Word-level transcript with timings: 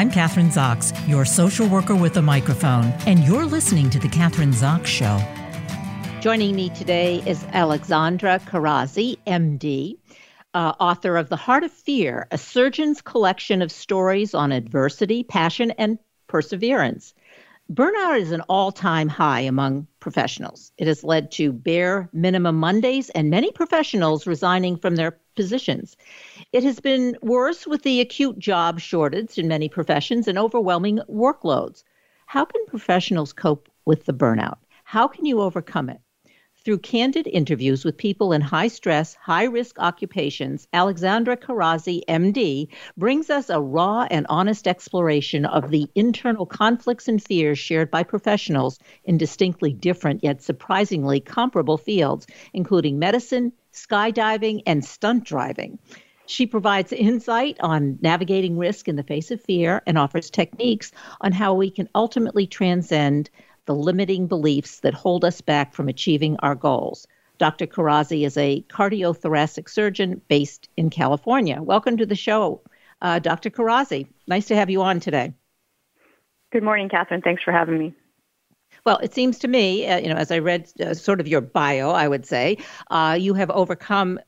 I'm 0.00 0.10
Kathryn 0.10 0.50
Zox, 0.50 0.96
your 1.06 1.26
social 1.26 1.68
worker 1.68 1.94
with 1.94 2.16
a 2.16 2.22
microphone, 2.22 2.86
and 3.04 3.22
you're 3.22 3.44
listening 3.44 3.90
to 3.90 3.98
The 3.98 4.08
Kathryn 4.08 4.54
Zox 4.54 4.86
Show. 4.86 5.20
Joining 6.22 6.56
me 6.56 6.70
today 6.70 7.22
is 7.26 7.44
Alexandra 7.52 8.38
Kharazi, 8.38 9.18
MD, 9.26 9.98
uh, 10.54 10.72
author 10.80 11.18
of 11.18 11.28
The 11.28 11.36
Heart 11.36 11.64
of 11.64 11.70
Fear, 11.70 12.28
a 12.30 12.38
surgeon's 12.38 13.02
collection 13.02 13.60
of 13.60 13.70
stories 13.70 14.32
on 14.32 14.52
adversity, 14.52 15.22
passion, 15.22 15.70
and 15.72 15.98
perseverance. 16.28 17.12
Burnout 17.70 18.18
is 18.18 18.32
an 18.32 18.40
all 18.48 18.72
time 18.72 19.10
high 19.10 19.40
among 19.40 19.86
professionals. 20.00 20.72
It 20.78 20.86
has 20.86 21.04
led 21.04 21.30
to 21.32 21.52
bare 21.52 22.08
minimum 22.14 22.56
Mondays 22.56 23.10
and 23.10 23.28
many 23.28 23.52
professionals 23.52 24.26
resigning 24.26 24.78
from 24.78 24.96
their 24.96 25.18
positions. 25.36 25.94
It 26.52 26.64
has 26.64 26.80
been 26.80 27.16
worse 27.22 27.64
with 27.64 27.82
the 27.82 28.00
acute 28.00 28.36
job 28.36 28.80
shortage 28.80 29.38
in 29.38 29.46
many 29.46 29.68
professions 29.68 30.26
and 30.26 30.36
overwhelming 30.36 30.98
workloads. 31.08 31.84
How 32.26 32.44
can 32.44 32.66
professionals 32.66 33.32
cope 33.32 33.68
with 33.84 34.04
the 34.04 34.12
burnout? 34.12 34.58
How 34.82 35.06
can 35.06 35.26
you 35.26 35.42
overcome 35.42 35.88
it? 35.88 36.00
Through 36.64 36.78
candid 36.78 37.28
interviews 37.28 37.84
with 37.84 37.96
people 37.96 38.32
in 38.32 38.40
high 38.40 38.66
stress, 38.66 39.14
high 39.14 39.44
risk 39.44 39.78
occupations, 39.78 40.66
Alexandra 40.72 41.36
Kharazi, 41.36 42.02
MD, 42.08 42.66
brings 42.96 43.30
us 43.30 43.48
a 43.48 43.60
raw 43.60 44.08
and 44.10 44.26
honest 44.28 44.66
exploration 44.66 45.44
of 45.44 45.70
the 45.70 45.88
internal 45.94 46.46
conflicts 46.46 47.06
and 47.06 47.22
fears 47.22 47.60
shared 47.60 47.92
by 47.92 48.02
professionals 48.02 48.80
in 49.04 49.18
distinctly 49.18 49.72
different 49.72 50.24
yet 50.24 50.42
surprisingly 50.42 51.20
comparable 51.20 51.78
fields, 51.78 52.26
including 52.52 52.98
medicine, 52.98 53.52
skydiving, 53.72 54.64
and 54.66 54.84
stunt 54.84 55.22
driving. 55.22 55.78
She 56.30 56.46
provides 56.46 56.92
insight 56.92 57.56
on 57.58 57.98
navigating 58.02 58.56
risk 58.56 58.86
in 58.86 58.94
the 58.94 59.02
face 59.02 59.32
of 59.32 59.40
fear 59.40 59.82
and 59.84 59.98
offers 59.98 60.30
techniques 60.30 60.92
on 61.20 61.32
how 61.32 61.54
we 61.54 61.72
can 61.72 61.88
ultimately 61.92 62.46
transcend 62.46 63.28
the 63.66 63.74
limiting 63.74 64.28
beliefs 64.28 64.78
that 64.80 64.94
hold 64.94 65.24
us 65.24 65.40
back 65.40 65.74
from 65.74 65.88
achieving 65.88 66.36
our 66.36 66.54
goals. 66.54 67.08
Dr. 67.38 67.66
Kharazi 67.66 68.24
is 68.24 68.36
a 68.36 68.64
cardiothoracic 68.68 69.68
surgeon 69.68 70.20
based 70.28 70.68
in 70.76 70.88
California. 70.88 71.60
Welcome 71.60 71.96
to 71.96 72.06
the 72.06 72.14
show, 72.14 72.60
uh, 73.02 73.18
Dr. 73.18 73.50
Kharazi. 73.50 74.06
Nice 74.28 74.46
to 74.46 74.54
have 74.54 74.70
you 74.70 74.82
on 74.82 75.00
today. 75.00 75.34
Good 76.52 76.62
morning, 76.62 76.88
Kathryn. 76.88 77.24
Thanks 77.24 77.42
for 77.42 77.50
having 77.50 77.76
me. 77.76 77.92
Well, 78.86 78.98
it 78.98 79.12
seems 79.12 79.40
to 79.40 79.48
me, 79.48 79.86
uh, 79.88 79.98
you 79.98 80.08
know, 80.08 80.14
as 80.14 80.30
I 80.30 80.38
read 80.38 80.70
uh, 80.80 80.94
sort 80.94 81.20
of 81.20 81.26
your 81.26 81.40
bio, 81.40 81.90
I 81.90 82.06
would 82.06 82.24
say, 82.24 82.58
uh, 82.88 83.18
you 83.20 83.34
have 83.34 83.50
overcome 83.50 84.20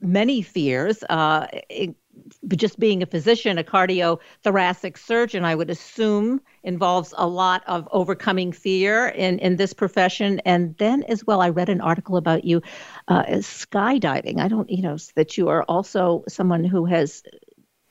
many 0.00 0.42
fears, 0.42 1.02
uh, 1.04 1.46
just 2.48 2.78
being 2.78 3.02
a 3.02 3.06
physician, 3.06 3.58
a 3.58 3.64
cardiothoracic 3.64 4.98
surgeon, 4.98 5.44
I 5.44 5.54
would 5.54 5.70
assume 5.70 6.40
involves 6.62 7.14
a 7.16 7.26
lot 7.26 7.62
of 7.66 7.88
overcoming 7.92 8.52
fear 8.52 9.06
in, 9.08 9.38
in 9.38 9.56
this 9.56 9.72
profession. 9.72 10.40
And 10.44 10.76
then 10.78 11.04
as 11.04 11.24
well, 11.26 11.40
I 11.40 11.50
read 11.50 11.68
an 11.68 11.80
article 11.80 12.16
about 12.16 12.44
you 12.44 12.62
uh, 13.08 13.24
skydiving. 13.24 14.40
I 14.40 14.48
don't, 14.48 14.68
you 14.70 14.82
know, 14.82 14.96
that 15.14 15.38
you 15.38 15.48
are 15.48 15.62
also 15.64 16.24
someone 16.28 16.64
who 16.64 16.84
has 16.86 17.22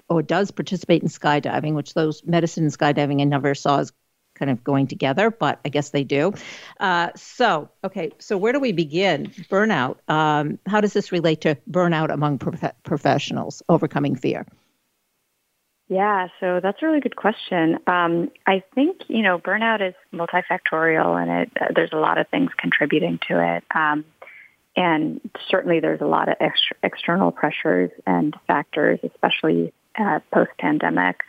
or 0.10 0.22
does 0.22 0.52
participate 0.52 1.02
in 1.02 1.10
skydiving, 1.10 1.74
which 1.74 1.94
those 1.94 2.24
medicine 2.24 2.68
skydiving 2.68 3.22
I 3.22 3.26
never 3.26 3.54
saw 3.54 3.80
as 3.80 3.92
kind 4.38 4.52
of 4.52 4.64
going 4.64 4.88
together, 4.88 5.32
but 5.32 5.60
I 5.66 5.70
guess 5.70 5.90
they 5.90 6.04
do. 6.04 6.34
Uh, 6.80 7.10
so, 7.16 7.70
okay, 7.84 8.12
so 8.20 8.38
where 8.38 8.54
do 8.54 8.60
we 8.60 8.72
begin? 8.72 9.28
Burnout. 9.50 9.98
Um, 10.10 10.60
how 10.66 10.82
does 10.82 10.94
this 10.94 11.12
relate 11.12 11.42
to 11.42 11.58
burnout 11.70 12.12
among 12.12 12.38
prof- 12.38 12.76
professionals, 12.84 13.64
overcoming 13.70 14.16
fear? 14.16 14.46
Yeah, 15.90 16.28
so 16.42 16.60
that's 16.62 16.82
a 16.82 16.86
really 16.86 17.00
good 17.00 17.16
question. 17.16 17.80
Um, 17.88 18.30
I 18.46 18.62
think 18.76 19.04
you 19.08 19.22
know 19.22 19.40
burnout 19.40 19.88
is 19.88 19.96
multifactorial, 20.14 21.22
and 21.22 21.32
it 21.32 21.52
uh, 21.60 21.66
there's 21.74 21.94
a 21.94 21.98
lot 21.98 22.18
of 22.18 22.28
things 22.28 22.52
contributing 22.58 23.20
to 23.30 23.56
it. 23.56 23.64
Um, 23.74 24.04
and 24.76 25.22
certainly, 25.50 25.80
there's 25.80 26.02
a 26.02 26.06
lot 26.06 26.28
of 26.28 26.36
ex- 26.42 26.60
external 26.84 27.32
pressures 27.32 27.90
and 28.06 28.36
factors, 28.48 29.00
especially 29.02 29.74
uh, 29.98 30.20
post 30.34 30.52
pandemic 30.60 31.22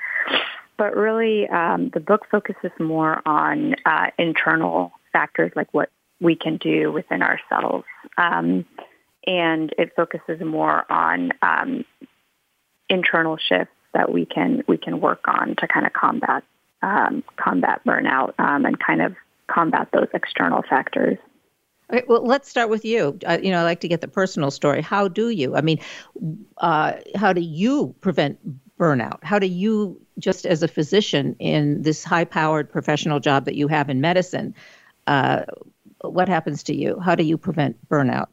but 0.78 0.96
really 0.96 1.48
um, 1.48 1.90
the 1.92 2.00
book 2.00 2.26
focuses 2.30 2.70
more 2.78 3.20
on 3.26 3.74
uh, 3.84 4.06
internal 4.18 4.92
factors 5.12 5.52
like 5.56 5.68
what 5.72 5.90
we 6.20 6.36
can 6.36 6.56
do 6.56 6.90
within 6.92 7.22
ourselves. 7.22 7.84
Um, 8.16 8.64
and 9.26 9.74
it 9.76 9.92
focuses 9.94 10.40
more 10.40 10.90
on 10.90 11.32
um, 11.42 11.84
internal 12.88 13.36
shifts 13.36 13.74
that 13.92 14.10
we 14.12 14.24
can 14.24 14.62
we 14.68 14.78
can 14.78 15.00
work 15.00 15.26
on 15.26 15.56
to 15.56 15.66
kind 15.66 15.86
of 15.86 15.92
combat 15.92 16.44
um, 16.82 17.22
combat 17.36 17.80
burnout 17.86 18.32
um, 18.38 18.64
and 18.64 18.78
kind 18.78 19.02
of 19.02 19.14
combat 19.48 19.88
those 19.92 20.08
external 20.14 20.62
factors. 20.68 21.18
Okay, 21.92 22.04
well, 22.06 22.22
let's 22.22 22.48
start 22.48 22.68
with 22.68 22.84
you. 22.84 23.18
Uh, 23.26 23.38
you 23.42 23.50
know, 23.50 23.60
I 23.60 23.62
like 23.62 23.80
to 23.80 23.88
get 23.88 24.02
the 24.02 24.08
personal 24.08 24.50
story. 24.50 24.82
How 24.82 25.08
do 25.08 25.30
you? 25.30 25.56
I 25.56 25.62
mean, 25.62 25.80
uh, 26.58 26.94
how 27.16 27.32
do 27.32 27.40
you 27.40 27.94
prevent 28.00 28.38
burnout? 28.78 29.24
How 29.24 29.38
do 29.38 29.46
you, 29.46 30.00
just 30.18 30.46
as 30.46 30.62
a 30.62 30.68
physician 30.68 31.36
in 31.38 31.82
this 31.82 32.04
high 32.04 32.24
powered 32.24 32.70
professional 32.70 33.20
job 33.20 33.44
that 33.44 33.54
you 33.54 33.68
have 33.68 33.88
in 33.88 34.00
medicine, 34.00 34.54
uh, 35.06 35.42
what 36.00 36.28
happens 36.28 36.62
to 36.64 36.74
you? 36.74 37.00
How 37.00 37.14
do 37.14 37.24
you 37.24 37.38
prevent 37.38 37.76
burnout? 37.88 38.28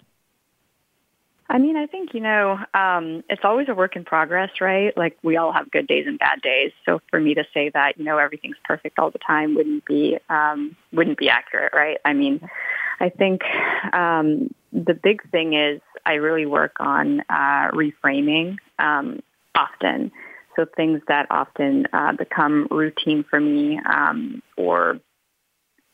I 1.48 1.60
mean, 1.60 1.78
I 1.78 1.86
think, 1.86 2.16
you 2.16 2.22
know, 2.22 2.58
um, 2.74 3.24
it's 3.30 3.44
always 3.44 3.70
a 3.70 3.76
work 3.76 3.96
in 3.96 4.04
progress, 4.04 4.50
right? 4.60 4.98
Like 4.98 5.18
we 5.22 5.38
all 5.38 5.52
have 5.52 5.70
good 5.70 5.86
days 5.86 6.08
and 6.08 6.18
bad 6.18 6.42
days. 6.42 6.72
So 6.86 7.02
for 7.12 7.20
me 7.20 7.36
to 7.36 7.44
say 7.54 7.70
that, 7.70 8.00
you 8.00 8.04
know, 8.04 8.18
everything's 8.18 8.58
perfect 8.64 8.98
all 8.98 9.12
the 9.12 9.20
time 9.20 9.54
wouldn't 9.54 9.86
be, 9.86 10.18
um, 10.28 10.76
wouldn't 10.92 11.20
be 11.20 11.30
accurate, 11.30 11.72
right? 11.74 11.98
I 12.04 12.14
mean, 12.14 12.50
I 13.00 13.10
think, 13.10 13.44
um, 13.94 14.54
the 14.74 14.96
big 14.96 15.30
thing 15.30 15.54
is 15.54 15.82
I 16.04 16.16
really 16.16 16.48
work 16.48 16.78
on, 16.80 17.22
uh, 17.30 17.70
reframing, 17.72 18.58
um, 18.80 19.22
often. 19.54 20.12
So 20.56 20.66
things 20.78 21.02
that 21.08 21.28
often 21.30 21.88
uh, 21.92 22.14
become 22.14 22.68
routine 22.72 23.26
for 23.30 23.40
me, 23.40 23.80
um, 23.80 24.42
or 24.58 25.00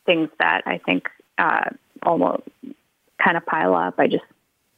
things 0.05 0.29
that 0.39 0.61
I 0.65 0.79
think 0.79 1.07
uh, 1.37 1.69
almost 2.03 2.43
kind 3.23 3.37
of 3.37 3.45
pile 3.45 3.75
up. 3.75 3.95
I 3.97 4.07
just 4.07 4.23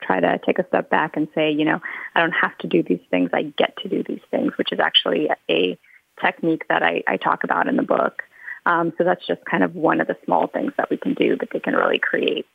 try 0.01 0.19
to 0.19 0.39
take 0.45 0.59
a 0.59 0.67
step 0.67 0.89
back 0.89 1.15
and 1.15 1.27
say, 1.33 1.51
you 1.51 1.65
know, 1.65 1.79
I 2.15 2.19
don't 2.19 2.33
have 2.33 2.57
to 2.59 2.67
do 2.67 2.83
these 2.83 2.99
things. 3.09 3.29
I 3.33 3.43
get 3.43 3.77
to 3.83 3.89
do 3.89 4.03
these 4.07 4.21
things, 4.31 4.53
which 4.57 4.71
is 4.71 4.79
actually 4.79 5.29
a 5.49 5.77
technique 6.21 6.65
that 6.69 6.83
I, 6.83 7.03
I 7.07 7.17
talk 7.17 7.43
about 7.43 7.67
in 7.67 7.75
the 7.75 7.83
book. 7.83 8.23
Um, 8.65 8.93
so 8.97 9.03
that's 9.03 9.25
just 9.25 9.43
kind 9.45 9.63
of 9.63 9.75
one 9.75 9.99
of 9.99 10.07
the 10.07 10.17
small 10.25 10.47
things 10.47 10.71
that 10.77 10.89
we 10.89 10.97
can 10.97 11.13
do, 11.13 11.37
that 11.37 11.49
they 11.51 11.59
can 11.59 11.73
really 11.73 11.99
create, 11.99 12.45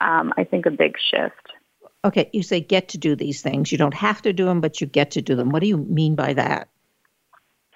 um, 0.00 0.32
I 0.36 0.44
think, 0.44 0.66
a 0.66 0.70
big 0.70 0.96
shift. 0.98 1.52
Okay, 2.04 2.30
you 2.32 2.42
say 2.42 2.60
get 2.60 2.90
to 2.90 2.98
do 2.98 3.16
these 3.16 3.42
things. 3.42 3.72
You 3.72 3.78
don't 3.78 3.94
have 3.94 4.22
to 4.22 4.32
do 4.32 4.44
them, 4.44 4.60
but 4.60 4.80
you 4.80 4.86
get 4.86 5.12
to 5.12 5.22
do 5.22 5.34
them. 5.34 5.50
What 5.50 5.60
do 5.60 5.68
you 5.68 5.76
mean 5.76 6.14
by 6.14 6.34
that? 6.34 6.68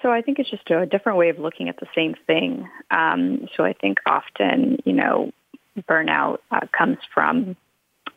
So 0.02 0.10
I 0.10 0.22
think 0.22 0.38
it's 0.38 0.50
just 0.50 0.70
a 0.70 0.86
different 0.86 1.18
way 1.18 1.28
of 1.28 1.38
looking 1.38 1.68
at 1.68 1.78
the 1.78 1.86
same 1.94 2.14
thing. 2.26 2.68
Um, 2.90 3.48
so 3.56 3.64
I 3.64 3.74
think 3.74 3.98
often, 4.06 4.78
you 4.84 4.94
know, 4.94 5.30
burnout 5.78 6.38
uh, 6.50 6.60
comes 6.76 6.98
from 7.12 7.56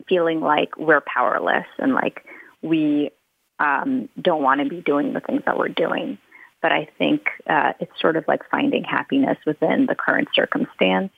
feeling 0.08 0.40
like 0.40 0.76
we're 0.76 1.02
powerless 1.02 1.66
and 1.78 1.94
like 1.94 2.24
we 2.62 3.10
um, 3.58 4.08
don't 4.20 4.42
want 4.42 4.60
to 4.62 4.68
be 4.68 4.80
doing 4.80 5.12
the 5.12 5.20
things 5.20 5.42
that 5.46 5.58
we're 5.58 5.68
doing. 5.68 6.18
But 6.62 6.72
I 6.72 6.88
think 6.98 7.28
uh, 7.46 7.74
it's 7.78 8.00
sort 8.00 8.16
of 8.16 8.26
like 8.26 8.48
finding 8.50 8.84
happiness 8.84 9.36
within 9.46 9.86
the 9.86 9.94
current 9.94 10.28
circumstance, 10.34 11.12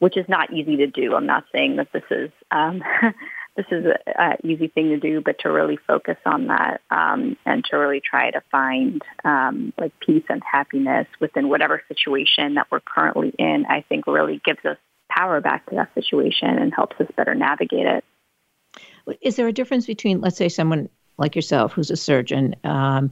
which 0.00 0.16
is 0.16 0.28
not 0.28 0.52
easy 0.52 0.76
to 0.78 0.88
do. 0.88 1.14
I'm 1.14 1.26
not 1.26 1.44
saying 1.52 1.76
that 1.76 1.92
this 1.92 2.02
is 2.10 2.30
um, 2.50 2.82
this 3.58 3.66
is 3.72 3.86
an 4.06 4.36
easy 4.44 4.68
thing 4.68 4.90
to 4.90 5.00
do, 5.00 5.20
but 5.20 5.40
to 5.40 5.50
really 5.50 5.76
focus 5.84 6.16
on 6.24 6.46
that 6.46 6.80
um, 6.92 7.36
and 7.44 7.64
to 7.64 7.76
really 7.76 8.00
try 8.00 8.30
to 8.30 8.40
find 8.52 9.02
um, 9.24 9.72
like 9.76 9.92
peace 9.98 10.22
and 10.28 10.40
happiness 10.48 11.08
within 11.18 11.48
whatever 11.48 11.82
situation 11.88 12.54
that 12.54 12.68
we're 12.70 12.78
currently 12.78 13.34
in, 13.36 13.66
I 13.68 13.84
think 13.88 14.06
really 14.06 14.40
gives 14.44 14.64
us 14.64 14.76
power 15.10 15.40
back 15.40 15.68
to 15.70 15.74
that 15.74 15.92
situation 15.94 16.50
and 16.50 16.72
helps 16.72 17.00
us 17.00 17.08
better 17.16 17.34
navigate 17.34 17.86
it. 17.86 18.04
Is 19.22 19.34
there 19.34 19.48
a 19.48 19.52
difference 19.52 19.86
between, 19.86 20.20
let's 20.20 20.36
say, 20.36 20.48
someone 20.48 20.88
like 21.16 21.34
yourself 21.34 21.72
who's 21.72 21.90
a 21.90 21.96
surgeon 21.96 22.54
um, 22.62 23.10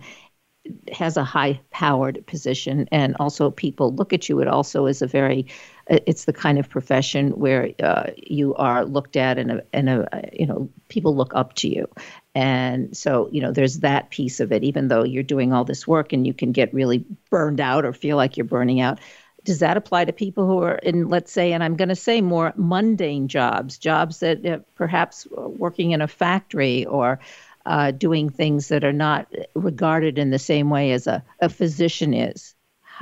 has 0.92 1.16
a 1.16 1.24
high 1.24 1.60
powered 1.72 2.24
position 2.28 2.88
and 2.92 3.16
also 3.18 3.50
people 3.50 3.92
look 3.94 4.12
at 4.12 4.28
you 4.28 4.40
it 4.40 4.48
also 4.48 4.86
is 4.86 5.00
a 5.02 5.06
very 5.06 5.46
it's 5.88 6.24
the 6.24 6.32
kind 6.32 6.58
of 6.58 6.68
profession 6.68 7.30
where 7.30 7.70
uh, 7.82 8.10
you 8.16 8.54
are 8.56 8.84
looked 8.84 9.16
at 9.16 9.38
and 9.38 9.52
a, 9.52 9.62
and 9.72 9.88
a 9.88 10.28
you 10.32 10.46
know 10.46 10.68
people 10.88 11.14
look 11.14 11.34
up 11.34 11.54
to 11.54 11.68
you 11.68 11.88
and 12.34 12.96
so 12.96 13.28
you 13.32 13.40
know 13.40 13.52
there's 13.52 13.80
that 13.80 14.10
piece 14.10 14.40
of 14.40 14.52
it 14.52 14.64
even 14.64 14.88
though 14.88 15.04
you're 15.04 15.22
doing 15.22 15.52
all 15.52 15.64
this 15.64 15.86
work 15.86 16.12
and 16.12 16.26
you 16.26 16.34
can 16.34 16.52
get 16.52 16.74
really 16.74 17.04
burned 17.30 17.60
out 17.60 17.84
or 17.84 17.92
feel 17.92 18.16
like 18.16 18.36
you're 18.36 18.44
burning 18.44 18.80
out 18.80 18.98
does 19.44 19.60
that 19.60 19.76
apply 19.76 20.04
to 20.04 20.12
people 20.12 20.46
who 20.46 20.62
are 20.62 20.76
in 20.76 21.08
let's 21.08 21.30
say 21.30 21.52
and 21.52 21.62
i'm 21.62 21.76
going 21.76 21.88
to 21.88 21.96
say 21.96 22.20
more 22.20 22.52
mundane 22.56 23.28
jobs 23.28 23.78
jobs 23.78 24.18
that 24.20 24.44
uh, 24.44 24.58
perhaps 24.74 25.26
working 25.30 25.92
in 25.92 26.02
a 26.02 26.08
factory 26.08 26.84
or 26.84 27.20
uh, 27.66 27.90
doing 27.90 28.30
things 28.30 28.68
that 28.68 28.84
are 28.84 28.92
not 28.92 29.26
regarded 29.54 30.18
in 30.18 30.30
the 30.30 30.38
same 30.38 30.70
way 30.70 30.92
as 30.92 31.08
a, 31.08 31.22
a 31.40 31.48
physician 31.48 32.14
is. 32.14 32.55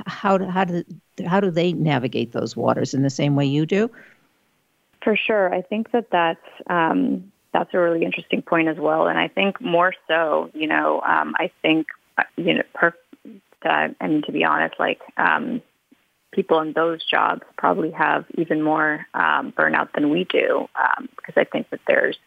How 0.05 0.37
do, 0.37 0.45
how 0.45 0.65
do 0.65 0.83
how 1.25 1.39
do 1.39 1.51
they 1.51 1.73
navigate 1.73 2.31
those 2.31 2.55
waters 2.55 2.93
in 2.93 3.03
the 3.03 3.09
same 3.09 3.35
way 3.35 3.45
you 3.45 3.65
do? 3.65 3.89
For 5.03 5.15
sure, 5.15 5.53
I 5.53 5.61
think 5.61 5.91
that 5.91 6.09
that's 6.11 6.45
um, 6.67 7.31
that's 7.53 7.73
a 7.73 7.79
really 7.79 8.03
interesting 8.03 8.41
point 8.41 8.67
as 8.67 8.77
well, 8.77 9.07
and 9.07 9.17
I 9.17 9.27
think 9.27 9.61
more 9.61 9.93
so, 10.07 10.49
you 10.53 10.67
know, 10.67 11.01
um, 11.01 11.35
I 11.37 11.51
think 11.61 11.87
uh, 12.17 12.23
you 12.35 12.55
know, 12.55 12.63
per, 12.73 12.93
uh, 13.63 13.89
I 13.99 14.07
mean, 14.07 14.23
to 14.23 14.31
be 14.31 14.43
honest, 14.43 14.75
like 14.79 14.99
um, 15.17 15.61
people 16.31 16.59
in 16.59 16.73
those 16.73 17.03
jobs 17.05 17.41
probably 17.57 17.91
have 17.91 18.25
even 18.37 18.61
more 18.61 19.05
um, 19.13 19.53
burnout 19.57 19.93
than 19.93 20.09
we 20.09 20.25
do 20.25 20.67
um, 20.75 21.07
because 21.15 21.35
I 21.37 21.45
think 21.45 21.69
that 21.69 21.79
there's 21.87 22.17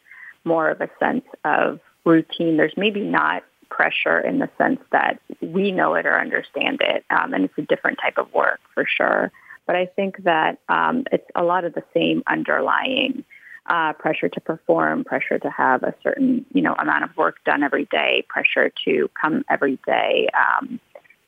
more 0.45 0.71
of 0.71 0.81
a 0.81 0.89
sense 0.99 1.25
of 1.45 1.81
routine. 2.05 2.57
There's 2.57 2.77
maybe 2.77 3.01
not 3.01 3.45
pressure 3.79 4.19
in 4.19 4.41
the 4.41 4.51
sense 4.59 4.81
that 4.91 5.21
we 5.41 5.71
know 5.71 5.95
it 5.95 6.05
or 6.05 6.21
understand 6.21 6.81
it, 6.81 7.05
um, 7.11 7.33
and 7.33 7.45
it's 7.45 7.59
a 7.59 7.63
different 7.63 7.97
type 8.03 8.19
of 8.19 8.27
work 8.35 8.59
for 8.75 8.85
sure. 8.85 9.31
But 9.69 9.77
I 9.77 9.87
think 9.87 10.25
that 10.25 10.59
um, 10.69 11.05
it's 11.13 11.31
a 11.37 11.45
lot 11.45 11.65
of 11.65 11.75
the 11.75 11.85
same 11.95 12.25
underlying 12.27 13.25
uh, 13.67 13.93
pressure 13.93 14.29
to 14.31 14.41
perform, 14.41 15.05
pressure 15.05 15.39
to 15.39 15.49
have 15.51 15.85
a 15.85 15.95
certain 16.03 16.45
you 16.53 16.61
know 16.61 16.75
amount 16.75 17.05
of 17.05 17.17
work 17.17 17.37
done 17.45 17.63
every 17.63 17.85
day, 17.85 18.27
pressure 18.29 18.73
to 18.85 19.09
come 19.21 19.45
every 19.49 19.79
day, 19.87 20.27
um, 20.35 20.81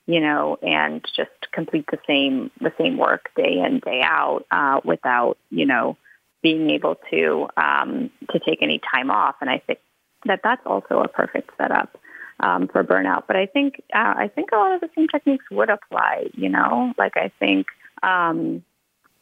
you 0.07 0.21
know, 0.21 0.59
and 0.61 1.05
just 1.15 1.53
complete 1.53 1.87
the 1.93 2.01
same 2.05 2.51
the 2.61 2.73
same 2.79 2.99
work 2.99 3.31
day 3.37 3.63
in 3.65 3.79
day 3.79 4.01
out 4.03 4.45
uh, 4.51 4.81
without 4.85 5.39
you 5.51 5.67
know 5.67 5.97
being 6.43 6.71
able 6.71 6.97
to 7.13 7.47
um, 7.57 8.11
to 8.33 8.41
take 8.41 8.61
any 8.61 8.81
time 8.93 9.09
off. 9.09 9.37
And 9.41 9.49
I 9.49 9.63
think 9.65 9.79
that 10.25 10.41
that's 10.43 10.63
also 10.67 11.01
a 11.01 11.07
perfect 11.07 11.51
setup 11.57 11.97
um, 12.41 12.69
for 12.69 12.83
burnout. 12.83 13.25
But 13.27 13.37
I 13.37 13.47
think 13.47 13.83
uh, 13.95 14.15
I 14.17 14.31
think 14.35 14.51
a 14.53 14.57
lot 14.57 14.75
of 14.75 14.81
the 14.81 14.91
same 14.97 15.09
techniques 15.09 15.45
would 15.51 15.71
apply. 15.71 16.27
You 16.35 16.49
know, 16.49 16.93
like 16.99 17.17
I 17.17 17.31
think 17.39 17.67
um, 18.03 18.65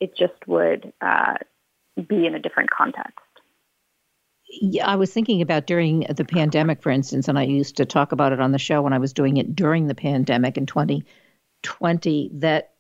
it 0.01 0.17
just 0.17 0.47
would 0.47 0.93
uh, 1.01 1.35
be 1.97 2.27
in 2.27 2.35
a 2.35 2.39
different 2.39 2.71
context. 2.71 3.19
Yeah, 4.51 4.87
I 4.87 4.97
was 4.97 5.13
thinking 5.13 5.43
about 5.43 5.67
during 5.67 6.07
the 6.09 6.25
pandemic, 6.25 6.83
for 6.83 6.91
instance, 6.91 7.29
and 7.29 7.39
I 7.39 7.43
used 7.43 7.77
to 7.77 7.85
talk 7.85 8.13
about 8.13 8.33
it 8.33 8.41
on 8.41 8.53
the 8.53 8.59
show 8.59 8.81
when 8.81 8.95
I 8.95 8.99
was 8.99 9.13
doing 9.13 9.37
it 9.37 9.55
during 9.55 9.87
the 9.87 9.95
pandemic 9.95 10.57
in 10.57 10.65
2020, 10.65 12.31
that 12.35 12.73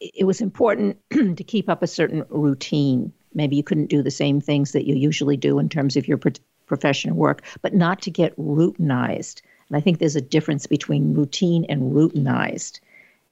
it 0.00 0.26
was 0.26 0.40
important 0.40 0.96
to 1.10 1.44
keep 1.44 1.68
up 1.68 1.82
a 1.82 1.86
certain 1.86 2.24
routine. 2.30 3.12
Maybe 3.34 3.56
you 3.56 3.62
couldn't 3.62 3.90
do 3.90 4.02
the 4.02 4.10
same 4.10 4.40
things 4.40 4.72
that 4.72 4.86
you 4.86 4.94
usually 4.94 5.36
do 5.36 5.58
in 5.58 5.68
terms 5.68 5.96
of 5.96 6.08
your 6.08 6.16
professional 6.68 7.16
work, 7.16 7.42
but 7.62 7.74
not 7.74 8.02
to 8.02 8.10
get 8.10 8.36
routinized. 8.36 9.42
And 9.68 9.76
I 9.76 9.80
think 9.80 9.98
there's 9.98 10.16
a 10.16 10.20
difference 10.20 10.66
between 10.66 11.14
routine 11.14 11.66
and 11.68 11.92
routinized. 11.92 12.80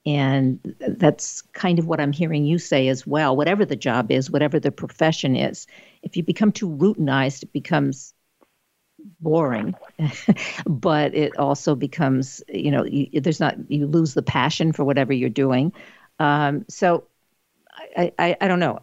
And 0.04 0.60
that's 0.78 1.42
kind 1.52 1.78
of 1.78 1.86
what 1.86 2.00
I'm 2.00 2.12
hearing 2.12 2.44
you 2.44 2.58
say 2.58 2.88
as 2.88 3.06
well. 3.06 3.36
Whatever 3.36 3.64
the 3.64 3.76
job 3.76 4.10
is, 4.12 4.30
whatever 4.30 4.60
the 4.60 4.70
profession 4.70 5.34
is, 5.34 5.66
if 6.02 6.16
you 6.16 6.22
become 6.22 6.52
too 6.52 6.68
routinized, 6.68 7.42
it 7.42 7.52
becomes 7.52 8.14
boring 9.20 9.74
but 10.66 11.14
it 11.14 11.36
also 11.36 11.74
becomes 11.74 12.42
you 12.48 12.70
know 12.70 12.84
you, 12.84 13.20
there's 13.20 13.38
not 13.38 13.54
you 13.70 13.86
lose 13.86 14.14
the 14.14 14.22
passion 14.22 14.72
for 14.72 14.84
whatever 14.84 15.12
you're 15.12 15.28
doing 15.28 15.72
um, 16.18 16.64
so 16.68 17.04
I, 17.96 18.12
I, 18.18 18.36
I 18.40 18.48
don't 18.48 18.58
know 18.58 18.80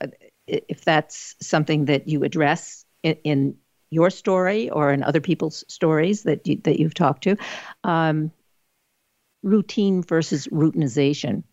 if 0.47 0.85
that's 0.85 1.35
something 1.41 1.85
that 1.85 2.07
you 2.07 2.23
address 2.23 2.85
in, 3.01 3.17
in 3.23 3.55
your 3.93 4.09
story 4.09 4.69
or 4.69 4.91
in 4.91 5.03
other 5.03 5.21
people's 5.21 5.63
stories 5.67 6.23
that 6.23 6.47
you, 6.47 6.57
that 6.63 6.79
you've 6.79 6.93
talked 6.93 7.23
to. 7.23 7.37
Um, 7.83 8.31
routine 9.43 10.01
versus 10.01 10.47
routinization. 10.47 11.43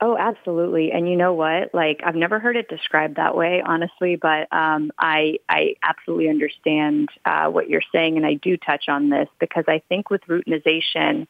Oh, 0.00 0.16
absolutely. 0.16 0.92
And 0.92 1.08
you 1.08 1.16
know 1.16 1.34
what? 1.34 1.74
Like 1.74 2.00
I've 2.04 2.14
never 2.14 2.38
heard 2.38 2.56
it 2.56 2.68
described 2.68 3.16
that 3.16 3.36
way, 3.36 3.62
honestly, 3.64 4.14
but 4.14 4.46
um, 4.52 4.92
I 4.96 5.38
I 5.48 5.74
absolutely 5.82 6.28
understand 6.28 7.08
uh, 7.24 7.46
what 7.48 7.68
you're 7.68 7.82
saying, 7.92 8.16
and 8.16 8.24
I 8.24 8.34
do 8.34 8.56
touch 8.56 8.88
on 8.88 9.10
this 9.10 9.28
because 9.40 9.64
I 9.66 9.82
think 9.88 10.08
with 10.08 10.20
routinization, 10.28 11.26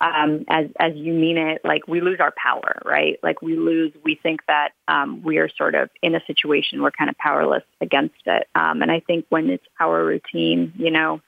um, 0.00 0.44
as 0.48 0.66
as 0.78 0.92
you 0.94 1.12
mean 1.12 1.36
it, 1.36 1.60
like 1.64 1.86
we 1.86 2.00
lose 2.00 2.20
our 2.20 2.32
power, 2.36 2.80
right? 2.84 3.18
Like 3.22 3.42
we 3.42 3.56
lose, 3.56 3.92
we 4.02 4.18
think 4.22 4.40
that 4.48 4.70
um, 4.88 5.22
we 5.22 5.38
are 5.38 5.48
sort 5.58 5.74
of 5.74 5.90
in 6.02 6.14
a 6.14 6.20
situation 6.26 6.82
we're 6.82 6.90
kind 6.90 7.10
of 7.10 7.18
powerless 7.18 7.64
against 7.80 8.22
it. 8.24 8.48
Um, 8.54 8.80
and 8.82 8.90
I 8.90 9.00
think 9.00 9.26
when 9.28 9.50
it's 9.50 9.66
our 9.78 10.02
routine, 10.04 10.72
you 10.76 10.90
know, 10.90 11.20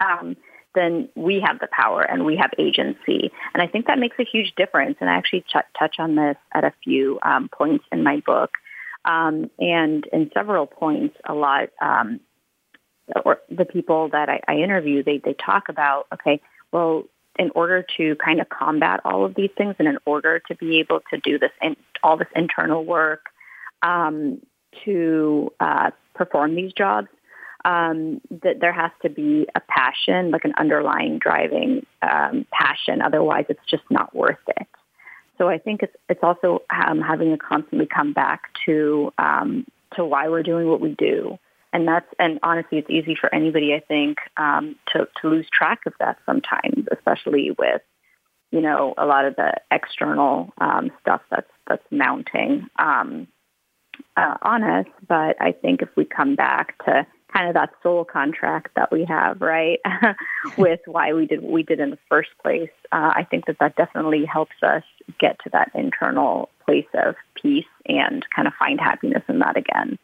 um, 0.00 0.36
then 0.74 1.08
we 1.14 1.40
have 1.40 1.58
the 1.58 1.68
power 1.70 2.02
and 2.02 2.24
we 2.24 2.36
have 2.36 2.50
agency. 2.58 3.30
And 3.52 3.62
I 3.62 3.66
think 3.66 3.86
that 3.86 3.98
makes 3.98 4.16
a 4.18 4.24
huge 4.24 4.54
difference. 4.56 4.96
And 5.00 5.10
I 5.10 5.14
actually 5.14 5.42
ch- 5.42 5.78
touch 5.78 5.96
on 5.98 6.14
this 6.14 6.36
at 6.52 6.64
a 6.64 6.72
few 6.84 7.18
um, 7.22 7.48
points 7.48 7.84
in 7.92 8.02
my 8.02 8.22
book. 8.24 8.50
Um, 9.04 9.50
and 9.58 10.06
in 10.12 10.30
several 10.34 10.66
points, 10.66 11.16
a 11.26 11.34
lot, 11.34 11.70
um, 11.80 12.20
or 13.24 13.40
the 13.50 13.64
people 13.64 14.10
that 14.10 14.28
I, 14.28 14.40
I 14.46 14.56
interview, 14.56 15.02
they, 15.02 15.18
they 15.18 15.34
talk 15.34 15.68
about, 15.68 16.06
okay, 16.12 16.40
well, 16.72 17.04
in 17.38 17.50
order 17.54 17.84
to 17.96 18.16
kind 18.16 18.40
of 18.40 18.48
combat 18.48 19.00
all 19.04 19.24
of 19.24 19.34
these 19.34 19.50
things 19.56 19.76
and 19.78 19.86
in 19.86 19.98
order 20.04 20.40
to 20.48 20.54
be 20.56 20.80
able 20.80 21.00
to 21.10 21.18
do 21.18 21.38
this 21.38 21.52
in, 21.62 21.76
all 22.02 22.16
this 22.16 22.28
internal 22.34 22.84
work 22.84 23.26
um, 23.82 24.40
to 24.84 25.52
uh, 25.60 25.90
perform 26.14 26.54
these 26.54 26.72
jobs, 26.72 27.08
um, 27.64 28.20
that 28.42 28.60
there 28.60 28.72
has 28.72 28.90
to 29.02 29.08
be 29.08 29.46
a 29.54 29.60
passion, 29.60 30.30
like 30.30 30.44
an 30.44 30.54
underlying 30.58 31.18
driving 31.18 31.86
um, 32.02 32.46
passion. 32.50 33.02
Otherwise, 33.02 33.46
it's 33.48 33.64
just 33.68 33.84
not 33.90 34.14
worth 34.14 34.36
it. 34.48 34.66
So 35.38 35.48
I 35.48 35.58
think 35.58 35.82
it's 35.84 35.94
it's 36.08 36.22
also 36.22 36.62
um, 36.70 37.00
having 37.00 37.30
to 37.30 37.38
constantly 37.38 37.86
come 37.86 38.12
back 38.12 38.50
to 38.66 39.12
um, 39.18 39.66
to 39.94 40.04
why 40.04 40.28
we're 40.28 40.42
doing 40.42 40.66
what 40.68 40.80
we 40.80 40.94
do 40.94 41.38
and 41.72 41.86
that's 41.86 42.06
and 42.18 42.38
honestly, 42.42 42.78
it's 42.78 42.90
easy 42.90 43.14
for 43.14 43.32
anybody, 43.34 43.74
I 43.74 43.80
think, 43.80 44.18
um, 44.36 44.76
to 44.92 45.08
to 45.20 45.28
lose 45.28 45.46
track 45.52 45.80
of 45.86 45.92
that 46.00 46.18
sometimes, 46.24 46.86
especially 46.92 47.50
with 47.58 47.82
you 48.50 48.60
know 48.60 48.94
a 48.96 49.06
lot 49.06 49.26
of 49.26 49.36
the 49.36 49.54
external 49.70 50.52
um, 50.58 50.90
stuff 51.00 51.20
that's 51.30 51.50
that's 51.68 51.84
mounting 51.90 52.68
um, 52.78 53.28
uh, 54.16 54.36
on 54.42 54.62
us. 54.62 54.86
But 55.06 55.36
I 55.40 55.52
think 55.52 55.82
if 55.82 55.88
we 55.96 56.04
come 56.04 56.36
back 56.36 56.82
to 56.86 57.06
kind 57.32 57.48
of 57.48 57.54
that 57.54 57.70
soul 57.82 58.06
contract 58.06 58.70
that 58.76 58.90
we 58.90 59.04
have, 59.04 59.42
right, 59.42 59.80
with 60.56 60.80
why 60.86 61.12
we 61.12 61.26
did 61.26 61.42
what 61.42 61.52
we 61.52 61.62
did 61.62 61.80
in 61.80 61.90
the 61.90 61.98
first 62.08 62.30
place, 62.42 62.70
uh, 62.92 63.12
I 63.14 63.26
think 63.30 63.46
that 63.46 63.58
that 63.60 63.76
definitely 63.76 64.24
helps 64.24 64.56
us 64.62 64.84
get 65.20 65.38
to 65.44 65.50
that 65.50 65.70
internal 65.74 66.48
place 66.64 66.86
of 66.94 67.14
peace 67.34 67.66
and 67.86 68.24
kind 68.34 68.48
of 68.48 68.54
find 68.54 68.80
happiness 68.80 69.22
in 69.28 69.40
that 69.40 69.58
again. 69.58 69.98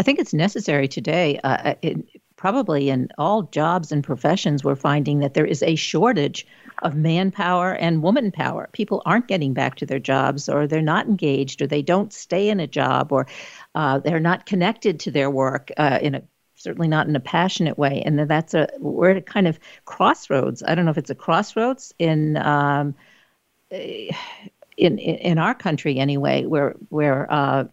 I 0.00 0.02
think 0.02 0.18
it's 0.18 0.32
necessary 0.32 0.88
today. 0.88 1.38
Uh, 1.44 1.74
it, 1.82 1.98
probably 2.34 2.88
in 2.88 3.10
all 3.18 3.42
jobs 3.42 3.92
and 3.92 4.02
professions, 4.02 4.64
we're 4.64 4.74
finding 4.74 5.18
that 5.18 5.34
there 5.34 5.44
is 5.44 5.62
a 5.62 5.74
shortage 5.74 6.46
of 6.80 6.94
manpower 6.94 7.74
and 7.74 8.02
woman 8.02 8.32
power. 8.32 8.70
People 8.72 9.02
aren't 9.04 9.28
getting 9.28 9.52
back 9.52 9.74
to 9.74 9.84
their 9.84 9.98
jobs, 9.98 10.48
or 10.48 10.66
they're 10.66 10.80
not 10.80 11.06
engaged, 11.06 11.60
or 11.60 11.66
they 11.66 11.82
don't 11.82 12.14
stay 12.14 12.48
in 12.48 12.60
a 12.60 12.66
job, 12.66 13.12
or 13.12 13.26
uh, 13.74 13.98
they're 13.98 14.18
not 14.18 14.46
connected 14.46 15.00
to 15.00 15.10
their 15.10 15.30
work 15.30 15.70
uh, 15.76 15.98
in 16.00 16.14
a 16.14 16.22
certainly 16.54 16.88
not 16.88 17.06
in 17.06 17.14
a 17.14 17.20
passionate 17.20 17.76
way. 17.76 18.02
And 18.02 18.18
that's 18.20 18.54
a 18.54 18.70
we're 18.78 19.10
at 19.10 19.18
a 19.18 19.20
kind 19.20 19.46
of 19.46 19.60
crossroads. 19.84 20.62
I 20.66 20.74
don't 20.74 20.86
know 20.86 20.92
if 20.92 20.98
it's 20.98 21.10
a 21.10 21.14
crossroads 21.14 21.92
in. 21.98 22.38
Um, 22.38 22.94
in, 23.70 24.98
in, 24.98 24.98
in 24.98 25.38
our 25.38 25.54
country 25.54 25.98
anyway, 25.98 26.46
where 26.46 26.74
where 26.88 27.30
uh, 27.30 27.64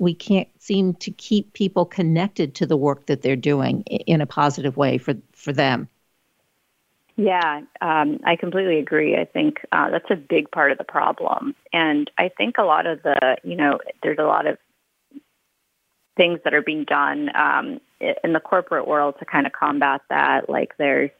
we 0.00 0.14
can't 0.14 0.48
seem 0.58 0.94
to 0.94 1.10
keep 1.10 1.52
people 1.52 1.84
connected 1.84 2.54
to 2.56 2.66
the 2.66 2.76
work 2.76 3.06
that 3.06 3.22
they're 3.22 3.36
doing 3.36 3.82
in 3.82 4.20
a 4.20 4.26
positive 4.26 4.76
way 4.76 4.98
for 4.98 5.14
for 5.32 5.52
them. 5.52 5.88
Yeah, 7.16 7.60
um, 7.80 8.18
I 8.24 8.34
completely 8.34 8.78
agree. 8.78 9.16
I 9.16 9.24
think 9.24 9.64
uh, 9.70 9.90
that's 9.90 10.10
a 10.10 10.16
big 10.16 10.50
part 10.50 10.72
of 10.72 10.78
the 10.78 10.84
problem, 10.84 11.54
and 11.72 12.10
I 12.18 12.28
think 12.28 12.58
a 12.58 12.64
lot 12.64 12.86
of 12.86 13.02
the 13.02 13.36
you 13.44 13.56
know 13.56 13.78
there's 14.02 14.18
a 14.18 14.24
lot 14.24 14.46
of 14.46 14.58
things 16.16 16.40
that 16.44 16.54
are 16.54 16.62
being 16.62 16.84
done 16.84 17.30
um, 17.34 17.80
in 18.00 18.32
the 18.32 18.40
corporate 18.40 18.86
world 18.86 19.16
to 19.18 19.24
kind 19.24 19.46
of 19.46 19.52
combat 19.52 20.00
that. 20.10 20.48
Like 20.48 20.76
there's 20.76 21.10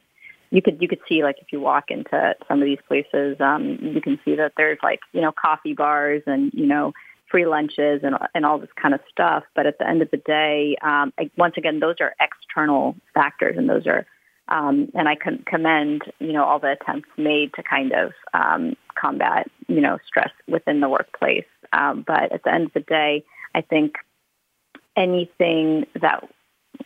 you 0.51 0.61
could 0.61 0.81
you 0.81 0.87
could 0.87 1.01
see 1.07 1.23
like 1.23 1.37
if 1.39 1.51
you 1.51 1.59
walk 1.59 1.91
into 1.91 2.35
some 2.47 2.61
of 2.61 2.65
these 2.65 2.79
places, 2.87 3.37
um, 3.39 3.77
you 3.81 4.01
can 4.01 4.19
see 4.25 4.35
that 4.35 4.53
there's 4.57 4.79
like 4.83 4.99
you 5.13 5.21
know 5.21 5.31
coffee 5.31 5.73
bars 5.73 6.23
and 6.25 6.53
you 6.53 6.65
know 6.65 6.93
free 7.35 7.45
lunches 7.45 7.99
and 8.01 8.15
and 8.33 8.45
all 8.45 8.57
this 8.57 8.69
kind 8.81 8.93
of 8.93 9.01
stuff. 9.11 9.43
But 9.55 9.65
at 9.65 9.77
the 9.77 9.85
end 9.85 10.01
of 10.01 10.09
the 10.09 10.21
day, 10.25 10.77
um, 10.81 11.11
once 11.35 11.55
again, 11.57 11.81
those 11.81 11.95
are 11.99 12.15
external 12.21 12.95
factors, 13.13 13.57
and 13.57 13.67
those 13.67 13.85
are 13.87 14.05
um, 14.47 14.89
and 14.93 15.09
I 15.09 15.15
can 15.15 15.43
commend 15.45 16.03
you 16.19 16.31
know 16.31 16.45
all 16.45 16.59
the 16.59 16.71
attempts 16.71 17.09
made 17.17 17.53
to 17.55 17.63
kind 17.63 17.91
of 17.91 18.13
um, 18.33 18.77
combat 18.97 19.51
you 19.67 19.81
know 19.81 19.97
stress 20.07 20.31
within 20.47 20.79
the 20.79 20.87
workplace. 20.87 21.43
Um, 21.73 22.05
but 22.07 22.31
at 22.31 22.43
the 22.45 22.53
end 22.53 22.67
of 22.67 22.73
the 22.73 22.79
day, 22.79 23.25
I 23.53 23.59
think 23.59 23.95
anything 24.95 25.87
that 26.01 26.23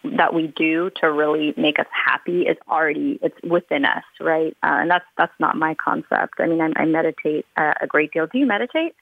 that 0.04 0.34
we 0.34 0.48
do 0.48 0.90
to 1.02 1.12
really 1.12 1.54
make 1.58 1.78
us 1.78 1.86
happy 1.92 2.48
is 2.48 2.58
already 2.68 3.20
it's 3.22 3.40
within 3.44 3.86
us, 3.86 4.04
right? 4.20 4.58
Uh, 4.64 4.82
and 4.82 4.90
that's 4.90 5.06
that's 5.16 5.40
not 5.40 5.58
my 5.58 5.76
concept. 5.76 6.40
I 6.40 6.48
mean, 6.48 6.60
I, 6.60 6.72
I 6.76 6.86
meditate 6.86 7.46
uh, 7.56 7.76
a 7.80 7.86
great 7.86 8.12
deal. 8.12 8.26
Do 8.26 8.40
you 8.40 8.48
meditate? 8.48 8.96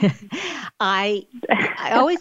I 0.80 1.26
I 1.78 1.92
always 1.92 2.18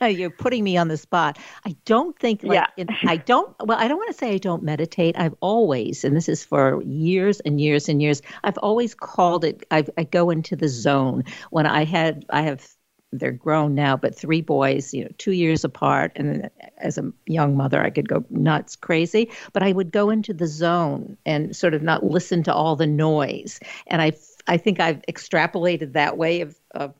you're 0.00 0.30
putting 0.30 0.64
me 0.64 0.76
on 0.76 0.88
the 0.88 0.96
spot. 0.96 1.38
I 1.64 1.76
don't 1.84 2.18
think 2.18 2.42
like 2.42 2.56
yeah. 2.56 2.66
in, 2.76 2.88
I 3.04 3.16
don't 3.16 3.54
well 3.64 3.78
I 3.78 3.88
don't 3.88 3.98
want 3.98 4.10
to 4.10 4.18
say 4.18 4.34
I 4.34 4.38
don't 4.38 4.62
meditate. 4.62 5.16
I've 5.18 5.34
always 5.40 6.04
and 6.04 6.16
this 6.16 6.28
is 6.28 6.44
for 6.44 6.82
years 6.82 7.40
and 7.40 7.60
years 7.60 7.88
and 7.88 8.02
years. 8.02 8.22
I've 8.44 8.58
always 8.58 8.94
called 8.94 9.44
it 9.44 9.64
i 9.70 9.84
I 9.96 10.04
go 10.04 10.30
into 10.30 10.56
the 10.56 10.68
zone 10.68 11.24
when 11.50 11.66
I 11.66 11.84
had 11.84 12.24
I 12.30 12.42
have 12.42 12.66
they're 13.12 13.32
grown 13.32 13.74
now, 13.74 13.96
but 13.96 14.14
three 14.14 14.40
boys, 14.40 14.92
you 14.92 15.04
know, 15.04 15.10
two 15.18 15.32
years 15.32 15.64
apart. 15.64 16.12
And 16.16 16.50
as 16.78 16.98
a 16.98 17.12
young 17.26 17.56
mother, 17.56 17.82
I 17.82 17.90
could 17.90 18.08
go 18.08 18.24
nuts, 18.30 18.76
crazy. 18.76 19.30
But 19.52 19.62
I 19.62 19.72
would 19.72 19.92
go 19.92 20.10
into 20.10 20.34
the 20.34 20.46
zone 20.46 21.16
and 21.24 21.54
sort 21.54 21.74
of 21.74 21.82
not 21.82 22.04
listen 22.04 22.42
to 22.44 22.54
all 22.54 22.76
the 22.76 22.86
noise. 22.86 23.60
And 23.86 24.02
I, 24.02 24.12
I 24.46 24.56
think 24.56 24.80
I've 24.80 25.02
extrapolated 25.08 25.92
that 25.92 26.16
way 26.16 26.40
of, 26.40 26.58
of 26.72 26.94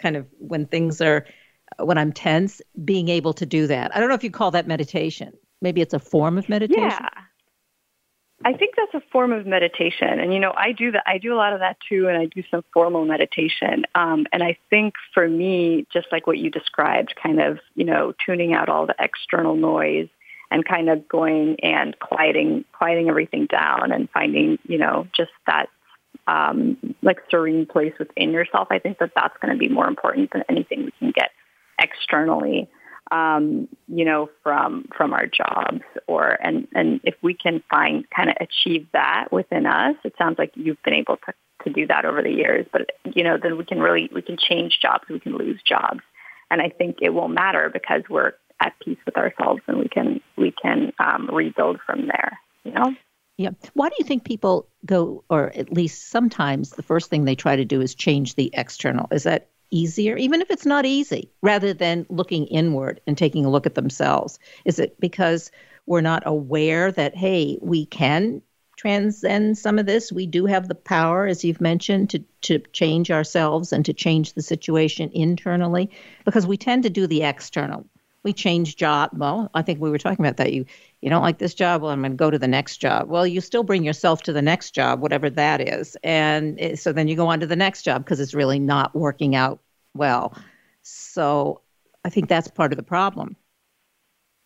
kind 0.00 0.16
of 0.16 0.26
when 0.38 0.66
things 0.66 1.00
are, 1.00 1.26
when 1.78 1.98
I'm 1.98 2.12
tense, 2.12 2.62
being 2.84 3.08
able 3.08 3.32
to 3.34 3.46
do 3.46 3.66
that. 3.66 3.94
I 3.94 4.00
don't 4.00 4.08
know 4.08 4.14
if 4.14 4.24
you 4.24 4.30
call 4.30 4.50
that 4.52 4.66
meditation. 4.66 5.32
Maybe 5.60 5.80
it's 5.80 5.94
a 5.94 5.98
form 5.98 6.38
of 6.38 6.48
meditation. 6.48 6.84
Yeah. 6.84 7.08
I 8.44 8.52
think 8.52 8.74
that's 8.76 8.94
a 8.94 9.02
form 9.10 9.32
of 9.32 9.46
meditation, 9.46 10.20
and 10.20 10.32
you 10.32 10.38
know, 10.38 10.52
I 10.56 10.70
do 10.70 10.92
that. 10.92 11.02
I 11.08 11.18
do 11.18 11.34
a 11.34 11.36
lot 11.36 11.52
of 11.52 11.58
that 11.58 11.76
too, 11.88 12.06
and 12.06 12.16
I 12.16 12.26
do 12.26 12.44
some 12.50 12.62
formal 12.72 13.04
meditation. 13.04 13.84
Um, 13.96 14.26
and 14.32 14.44
I 14.44 14.56
think 14.70 14.94
for 15.12 15.28
me, 15.28 15.86
just 15.92 16.06
like 16.12 16.28
what 16.28 16.38
you 16.38 16.48
described, 16.48 17.14
kind 17.20 17.40
of 17.40 17.58
you 17.74 17.84
know, 17.84 18.14
tuning 18.24 18.54
out 18.54 18.68
all 18.68 18.86
the 18.86 18.94
external 19.00 19.56
noise 19.56 20.08
and 20.52 20.64
kind 20.64 20.88
of 20.88 21.08
going 21.08 21.58
and 21.60 21.98
quieting, 21.98 22.64
quieting 22.72 23.08
everything 23.08 23.46
down, 23.46 23.90
and 23.90 24.08
finding 24.10 24.58
you 24.68 24.78
know 24.78 25.08
just 25.16 25.32
that 25.48 25.68
um, 26.28 26.76
like 27.02 27.18
serene 27.30 27.66
place 27.66 27.94
within 27.98 28.30
yourself. 28.30 28.68
I 28.70 28.78
think 28.78 28.98
that 28.98 29.12
that's 29.16 29.36
going 29.40 29.52
to 29.52 29.58
be 29.58 29.68
more 29.68 29.88
important 29.88 30.30
than 30.32 30.44
anything 30.48 30.84
we 30.84 30.92
can 30.98 31.10
get 31.10 31.30
externally 31.80 32.68
um, 33.10 33.68
you 33.86 34.04
know, 34.04 34.28
from 34.42 34.86
from 34.96 35.12
our 35.12 35.26
jobs, 35.26 35.82
or 36.06 36.36
and 36.42 36.68
and 36.74 37.00
if 37.04 37.14
we 37.22 37.34
can 37.34 37.62
find 37.70 38.08
kind 38.10 38.30
of 38.30 38.36
achieve 38.40 38.86
that 38.92 39.28
within 39.32 39.66
us, 39.66 39.96
it 40.04 40.14
sounds 40.18 40.38
like 40.38 40.52
you've 40.54 40.82
been 40.82 40.94
able 40.94 41.16
to 41.16 41.34
to 41.64 41.70
do 41.70 41.86
that 41.86 42.04
over 42.04 42.22
the 42.22 42.30
years. 42.30 42.66
But 42.70 42.90
you 43.04 43.24
know, 43.24 43.38
then 43.42 43.56
we 43.56 43.64
can 43.64 43.80
really 43.80 44.10
we 44.12 44.22
can 44.22 44.36
change 44.36 44.78
jobs, 44.80 45.04
we 45.08 45.20
can 45.20 45.36
lose 45.36 45.60
jobs, 45.66 46.00
and 46.50 46.60
I 46.60 46.68
think 46.68 46.98
it 47.00 47.10
will 47.10 47.28
matter 47.28 47.70
because 47.72 48.02
we're 48.10 48.32
at 48.60 48.74
peace 48.80 48.98
with 49.06 49.16
ourselves 49.16 49.62
and 49.66 49.78
we 49.78 49.88
can 49.88 50.20
we 50.36 50.50
can 50.50 50.92
um, 50.98 51.30
rebuild 51.32 51.80
from 51.86 52.08
there. 52.08 52.38
You 52.64 52.72
know. 52.72 52.94
Yeah. 53.38 53.50
Why 53.74 53.88
do 53.88 53.94
you 54.00 54.04
think 54.04 54.24
people 54.24 54.68
go, 54.84 55.24
or 55.30 55.52
at 55.54 55.72
least 55.72 56.10
sometimes 56.10 56.70
the 56.70 56.82
first 56.82 57.08
thing 57.08 57.24
they 57.24 57.36
try 57.36 57.54
to 57.54 57.64
do 57.64 57.80
is 57.80 57.94
change 57.94 58.34
the 58.34 58.50
external? 58.52 59.06
Is 59.12 59.22
that 59.22 59.48
easier, 59.70 60.16
even 60.16 60.42
if 60.42 60.50
it's 60.50 60.66
not 60.66 60.84
easy, 60.84 61.30
rather 61.40 61.72
than 61.72 62.04
looking 62.10 62.46
inward 62.48 63.00
and 63.06 63.16
taking 63.16 63.44
a 63.44 63.50
look 63.50 63.64
at 63.64 63.76
themselves? 63.76 64.40
Is 64.64 64.80
it 64.80 64.98
because 65.00 65.52
we're 65.86 66.00
not 66.00 66.24
aware 66.26 66.90
that, 66.90 67.14
hey, 67.16 67.58
we 67.62 67.86
can 67.86 68.42
transcend 68.76 69.56
some 69.56 69.78
of 69.78 69.86
this? 69.86 70.10
We 70.10 70.26
do 70.26 70.46
have 70.46 70.66
the 70.66 70.74
power, 70.74 71.24
as 71.26 71.44
you've 71.44 71.60
mentioned, 71.60 72.10
to, 72.10 72.24
to 72.42 72.58
change 72.72 73.12
ourselves 73.12 73.72
and 73.72 73.84
to 73.84 73.92
change 73.92 74.32
the 74.32 74.42
situation 74.42 75.12
internally 75.14 75.90
because 76.24 76.44
we 76.44 76.56
tend 76.56 76.82
to 76.82 76.90
do 76.90 77.06
the 77.06 77.22
external. 77.22 77.86
We 78.24 78.32
change 78.32 78.76
job. 78.76 79.10
Well, 79.14 79.50
I 79.54 79.62
think 79.62 79.80
we 79.80 79.90
were 79.90 79.98
talking 79.98 80.24
about 80.24 80.36
that. 80.38 80.52
You 80.52 80.66
you 81.00 81.08
don't 81.08 81.22
like 81.22 81.38
this 81.38 81.54
job. 81.54 81.82
Well, 81.82 81.92
I'm 81.92 82.00
going 82.00 82.12
to 82.12 82.16
go 82.16 82.30
to 82.30 82.38
the 82.38 82.48
next 82.48 82.78
job. 82.78 83.08
Well, 83.08 83.26
you 83.26 83.40
still 83.40 83.62
bring 83.62 83.84
yourself 83.84 84.22
to 84.24 84.32
the 84.32 84.42
next 84.42 84.72
job, 84.72 85.00
whatever 85.00 85.30
that 85.30 85.60
is, 85.60 85.96
and 86.02 86.58
it, 86.60 86.78
so 86.78 86.92
then 86.92 87.08
you 87.08 87.16
go 87.16 87.28
on 87.28 87.40
to 87.40 87.46
the 87.46 87.56
next 87.56 87.82
job 87.82 88.04
because 88.04 88.20
it's 88.20 88.34
really 88.34 88.58
not 88.58 88.94
working 88.94 89.36
out 89.36 89.60
well. 89.94 90.36
So 90.82 91.60
I 92.04 92.10
think 92.10 92.28
that's 92.28 92.48
part 92.48 92.72
of 92.72 92.76
the 92.76 92.82
problem. 92.82 93.36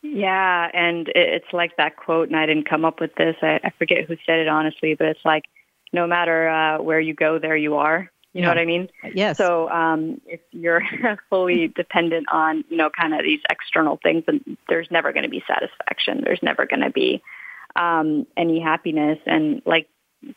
Yeah, 0.03 0.69
and 0.75 1.09
it's 1.15 1.53
like 1.53 1.77
that 1.77 1.97
quote, 1.97 2.29
and 2.29 2.37
I 2.37 2.45
didn't 2.45 2.69
come 2.69 2.85
up 2.85 3.01
with 3.01 3.15
this. 3.15 3.37
I, 3.41 3.61
I 3.63 3.71
forget 3.79 4.05
who 4.05 4.17
said 4.27 4.41
it 4.41 4.49
honestly, 4.49 4.95
but 4.95 5.07
it's 5.07 5.25
like, 5.25 5.45
no 5.93 6.07
matter 6.07 6.49
uh, 6.49 6.83
where 6.83 6.99
you 6.99 7.15
go, 7.15 7.39
there 7.39 7.57
you 7.57 7.77
are. 7.77 8.11
You 8.33 8.41
yeah. 8.41 8.47
know 8.47 8.51
what 8.51 8.59
I 8.59 8.65
mean? 8.65 8.89
Yes. 9.15 9.37
So 9.37 9.69
um, 9.69 10.21
if 10.27 10.41
you're 10.53 10.83
fully 11.31 11.69
dependent 11.69 12.27
on, 12.33 12.65
you 12.71 12.79
know, 12.79 12.89
kind 12.89 13.15
of 13.15 13.23
these 13.23 13.41
external 13.51 13.99
things, 14.03 14.25
then 14.27 14.57
there's 14.69 14.89
never 14.91 15.13
going 15.13 15.25
to 15.25 15.29
be 15.29 15.45
satisfaction. 15.47 16.23
There's 16.25 16.43
never 16.43 16.65
going 16.65 16.81
to 16.81 16.91
be 16.91 17.23
um, 17.77 18.27
any 18.37 18.61
happiness. 18.61 19.19
And 19.27 19.61
like 19.67 19.89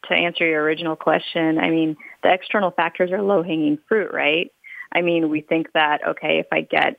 to 0.09 0.13
answer 0.13 0.45
your 0.45 0.63
original 0.63 0.97
question, 0.97 1.57
I 1.57 1.69
mean, 1.69 1.95
the 2.21 2.33
external 2.33 2.71
factors 2.71 3.11
are 3.11 3.21
low 3.21 3.43
hanging 3.43 3.77
fruit, 3.87 4.11
right? 4.11 4.51
I 4.91 5.01
mean, 5.01 5.29
we 5.29 5.41
think 5.41 5.71
that, 5.73 6.05
okay, 6.05 6.39
if 6.39 6.47
I 6.51 6.61
get, 6.61 6.97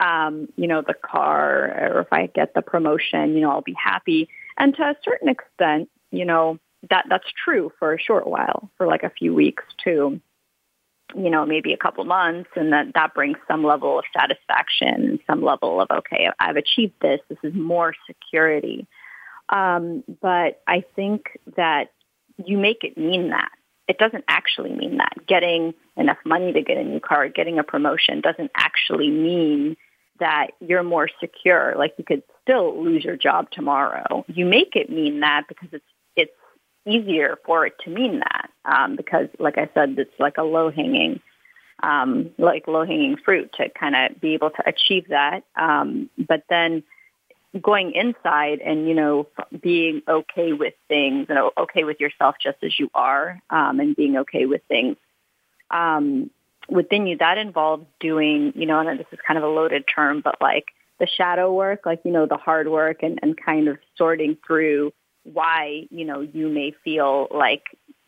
um, 0.00 0.48
you 0.56 0.68
know, 0.68 0.82
the 0.86 0.94
car 0.94 1.64
or 1.64 2.00
if 2.00 2.12
I 2.12 2.26
get 2.26 2.54
the 2.54 2.62
promotion, 2.62 3.34
you 3.34 3.40
know, 3.40 3.50
I'll 3.50 3.62
be 3.62 3.76
happy. 3.82 4.28
And 4.56 4.74
to 4.76 4.82
a 4.82 4.96
certain 5.04 5.28
extent, 5.28 5.90
you 6.10 6.24
know, 6.24 6.58
that 6.90 7.06
that's 7.08 7.26
true 7.44 7.72
for 7.78 7.94
a 7.94 8.00
short 8.00 8.26
while, 8.26 8.70
for 8.76 8.86
like 8.86 9.02
a 9.02 9.10
few 9.10 9.34
weeks 9.34 9.64
too. 9.82 10.20
You 11.14 11.30
know, 11.30 11.46
maybe 11.46 11.72
a 11.72 11.78
couple 11.78 12.04
months, 12.04 12.50
and 12.54 12.72
that 12.72 12.92
that 12.94 13.14
brings 13.14 13.38
some 13.48 13.64
level 13.64 13.98
of 13.98 14.04
satisfaction, 14.16 15.18
some 15.26 15.42
level 15.42 15.80
of 15.80 15.88
okay, 15.90 16.28
I've 16.38 16.56
achieved 16.56 16.94
this. 17.00 17.20
This 17.28 17.38
is 17.42 17.54
more 17.54 17.94
security. 18.06 18.86
Um, 19.48 20.04
but 20.20 20.60
I 20.66 20.84
think 20.94 21.38
that 21.56 21.92
you 22.44 22.58
make 22.58 22.84
it 22.84 22.98
mean 22.98 23.30
that 23.30 23.50
it 23.88 23.98
doesn't 23.98 24.24
actually 24.28 24.72
mean 24.72 24.98
that. 24.98 25.14
Getting 25.26 25.74
enough 25.96 26.18
money 26.24 26.52
to 26.52 26.62
get 26.62 26.76
a 26.76 26.84
new 26.84 27.00
car, 27.00 27.28
getting 27.28 27.58
a 27.58 27.64
promotion 27.64 28.20
doesn't 28.20 28.50
actually 28.54 29.10
mean 29.10 29.76
that 30.20 30.48
you're 30.60 30.82
more 30.82 31.08
secure. 31.20 31.74
Like 31.76 31.94
you 31.96 32.04
could 32.04 32.22
still 32.42 32.82
lose 32.82 33.02
your 33.02 33.16
job 33.16 33.50
tomorrow. 33.50 34.24
You 34.28 34.44
make 34.44 34.76
it 34.76 34.90
mean 34.90 35.20
that 35.20 35.44
because 35.48 35.70
it's 35.72 35.84
easier 36.86 37.38
for 37.44 37.66
it 37.66 37.74
to 37.84 37.90
mean 37.90 38.20
that 38.20 38.50
um, 38.64 38.96
because, 38.96 39.28
like 39.38 39.58
I 39.58 39.68
said, 39.74 39.94
it's 39.98 40.18
like 40.18 40.38
a 40.38 40.42
low 40.42 40.70
hanging, 40.70 41.20
um, 41.82 42.30
like 42.38 42.66
low 42.66 42.84
hanging 42.84 43.16
fruit 43.16 43.52
to 43.54 43.68
kind 43.70 43.94
of 43.96 44.20
be 44.20 44.34
able 44.34 44.50
to 44.50 44.62
achieve 44.66 45.08
that. 45.08 45.44
Um, 45.56 46.10
but 46.18 46.44
then 46.48 46.82
going 47.60 47.92
inside 47.92 48.60
and 48.60 48.86
you 48.86 48.94
know 48.94 49.26
being 49.60 50.02
okay 50.06 50.52
with 50.52 50.74
things 50.86 51.26
and 51.30 51.38
okay 51.56 51.84
with 51.84 51.98
yourself 51.98 52.36
just 52.42 52.58
as 52.62 52.78
you 52.78 52.90
are, 52.94 53.40
um, 53.50 53.80
and 53.80 53.96
being 53.96 54.18
okay 54.18 54.46
with 54.46 54.62
things 54.68 54.96
um, 55.70 56.30
within 56.68 57.06
you. 57.06 57.16
That 57.18 57.38
involves 57.38 57.86
doing, 58.00 58.52
you 58.54 58.66
know, 58.66 58.80
and 58.80 58.98
this 58.98 59.06
is 59.12 59.18
kind 59.26 59.38
of 59.38 59.44
a 59.44 59.48
loaded 59.48 59.84
term, 59.92 60.20
but 60.20 60.40
like 60.40 60.66
the 60.98 61.06
shadow 61.06 61.52
work, 61.52 61.86
like 61.86 62.00
you 62.04 62.12
know, 62.12 62.26
the 62.26 62.36
hard 62.36 62.68
work 62.68 63.02
and, 63.02 63.18
and 63.22 63.36
kind 63.36 63.68
of 63.68 63.78
sorting 63.96 64.36
through 64.46 64.92
why, 65.32 65.86
you 65.90 66.04
know, 66.04 66.20
you 66.20 66.48
may 66.48 66.72
feel 66.84 67.28
like 67.30 67.62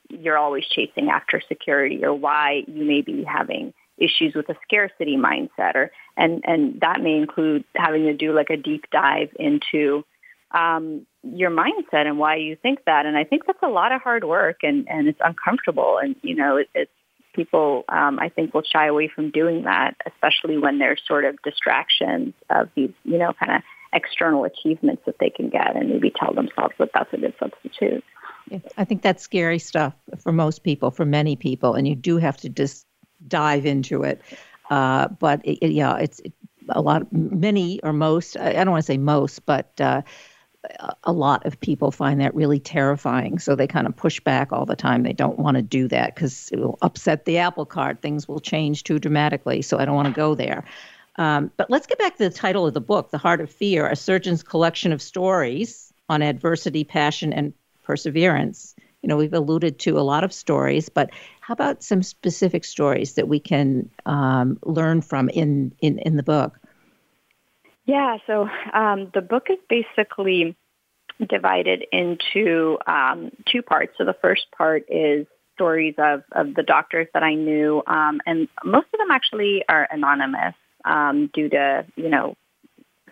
you're 0.09 0.39
always 0.39 0.65
chasing 0.67 1.09
after 1.09 1.41
security 1.49 2.05
or 2.05 2.13
why 2.13 2.65
you 2.67 2.85
may 2.85 3.01
be 3.01 3.25
having 3.25 3.73
issues 3.97 4.35
with 4.35 4.49
a 4.49 4.57
scarcity 4.63 5.17
mindset 5.17 5.75
or 5.75 5.91
and 6.17 6.43
and 6.47 6.81
that 6.81 7.01
may 7.01 7.15
include 7.15 7.65
having 7.77 8.05
to 8.05 8.15
do 8.15 8.33
like 8.33 8.51
a 8.51 8.57
deep 8.57 8.85
dive 8.91 9.29
into 9.39 10.05
um, 10.53 11.07
your 11.23 11.51
mindset 11.51 12.07
and 12.07 12.19
why 12.19 12.37
you 12.37 12.57
think 12.57 12.81
that. 12.87 13.07
And 13.07 13.17
I 13.17 13.25
think 13.25 13.47
that's 13.47 13.63
a 13.63 13.69
lot 13.69 13.93
of 13.93 14.03
hard 14.03 14.25
work 14.25 14.61
and 14.63 14.89
and 14.89 15.07
it's 15.09 15.21
uncomfortable 15.23 15.99
and 16.03 16.17
you 16.23 16.35
know 16.35 16.57
it, 16.57 16.69
it's 16.75 16.91
people 17.35 17.85
um, 17.89 18.19
I 18.19 18.29
think 18.29 18.55
will 18.55 18.65
shy 18.65 18.87
away 18.87 19.09
from 19.09 19.31
doing 19.31 19.65
that 19.65 19.97
especially 20.07 20.59
when 20.59 20.79
there's 20.79 21.01
sort 21.07 21.25
of 21.25 21.41
distractions 21.43 22.35
of 22.49 22.69
these 22.75 22.91
you 23.05 23.19
know 23.19 23.33
kind 23.33 23.57
of 23.57 23.63
external 23.93 24.45
achievements 24.45 25.03
that 25.07 25.17
they 25.19 25.31
can 25.31 25.49
get 25.49 25.77
and 25.77 25.91
maybe 25.91 26.13
tell 26.19 26.33
themselves 26.33 26.75
that 26.79 26.91
that's 26.95 27.13
a 27.13 27.17
good 27.17 27.35
substitute. 27.39 28.05
I 28.77 28.85
think 28.85 29.03
that's 29.03 29.23
scary 29.23 29.59
stuff 29.59 29.95
for 30.19 30.33
most 30.33 30.65
people, 30.65 30.91
for 30.91 31.05
many 31.05 31.37
people, 31.37 31.75
and 31.75 31.87
you 31.87 31.95
do 31.95 32.17
have 32.17 32.37
to 32.39 32.49
just 32.49 32.87
dive 33.29 33.67
into 33.67 34.03
it. 34.03 34.21
Uh, 34.71 35.09
but 35.09 35.45
it, 35.45 35.59
it, 35.63 35.73
yeah, 35.73 35.97
it's 35.97 36.21
it, 36.21 36.33
a 36.69 36.81
lot, 36.81 37.13
many 37.13 37.81
or 37.83 37.93
most, 37.93 38.37
I 38.37 38.53
don't 38.53 38.71
want 38.71 38.83
to 38.83 38.87
say 38.87 38.99
most, 38.99 39.45
but 39.47 39.81
uh, 39.81 40.03
a 41.05 41.13
lot 41.13 41.47
of 41.47 41.59
people 41.61 41.91
find 41.91 42.21
that 42.21 42.35
really 42.35 42.61
terrifying. 42.61 43.39
So 43.39 43.55
they 43.55 43.67
kind 43.67 43.87
of 43.87 43.97
push 43.97 44.21
back 44.21 44.53
all 44.53 44.67
the 44.67 44.77
time. 44.77 45.03
They 45.03 45.13
don't 45.13 45.39
want 45.39 45.57
to 45.57 45.63
do 45.63 45.89
that 45.89 46.15
because 46.15 46.51
it 46.53 46.59
will 46.59 46.79
upset 46.83 47.25
the 47.25 47.39
apple 47.39 47.67
cart. 47.67 48.03
Things 48.03 48.29
will 48.29 48.41
change 48.41 48.85
too 48.85 48.99
dramatically. 48.99 49.63
So 49.63 49.79
I 49.79 49.85
don't 49.85 49.95
want 49.95 50.09
to 50.09 50.15
go 50.15 50.35
there. 50.35 50.65
Um, 51.17 51.51
but 51.57 51.71
let's 51.71 51.87
get 51.87 51.99
back 51.99 52.17
to 52.17 52.29
the 52.29 52.35
title 52.35 52.67
of 52.67 52.75
the 52.75 52.81
book, 52.81 53.11
The 53.11 53.19
Heart 53.19 53.41
of 53.41 53.51
Fear, 53.51 53.87
a 53.87 53.97
surgeon's 53.97 54.43
collection 54.43 54.93
of 54.93 55.03
stories 55.03 55.93
on 56.09 56.23
adversity, 56.23 56.85
passion, 56.85 57.33
and 57.33 57.53
perseverance. 57.85 58.75
You 59.03 59.09
know, 59.09 59.17
we've 59.17 59.33
alluded 59.33 59.79
to 59.81 59.99
a 59.99 60.03
lot 60.03 60.25
of 60.25 60.33
stories, 60.33 60.89
but 60.89 61.11
how 61.41 61.53
about 61.53 61.83
some 61.83 62.03
specific 62.03 62.65
stories 62.65 63.15
that 63.15 63.29
we 63.29 63.41
can 63.41 63.91
um, 64.07 64.59
learn 64.65 65.01
from 65.03 65.29
in, 65.29 65.73
in, 65.81 65.99
in 65.99 66.17
the 66.17 66.23
book? 66.23 66.59
Yeah, 67.87 68.19
so 68.27 68.49
um, 68.73 69.11
the 69.15 69.23
book 69.23 69.47
is 69.51 69.59
basically 69.69 70.57
divided 71.29 71.85
into 71.91 72.79
um, 72.87 73.31
two 73.51 73.63
parts. 73.63 73.95
So 73.99 74.05
the 74.05 74.17
first 74.21 74.47
part 74.57 74.85
is 74.89 75.27
stories 75.55 75.95
of, 75.99 76.23
of 76.33 76.55
the 76.55 76.63
doctors 76.63 77.09
that 77.15 77.23
I 77.23 77.35
knew, 77.35 77.83
um, 77.87 78.21
and 78.27 78.49
most 78.65 78.87
of 78.93 78.99
them 78.99 79.11
actually 79.11 79.65
are 79.69 79.89
anonymous 79.91 80.55
um, 80.85 81.31
due 81.33 81.49
to, 81.49 81.87
you 81.97 82.09
know, 82.09 82.37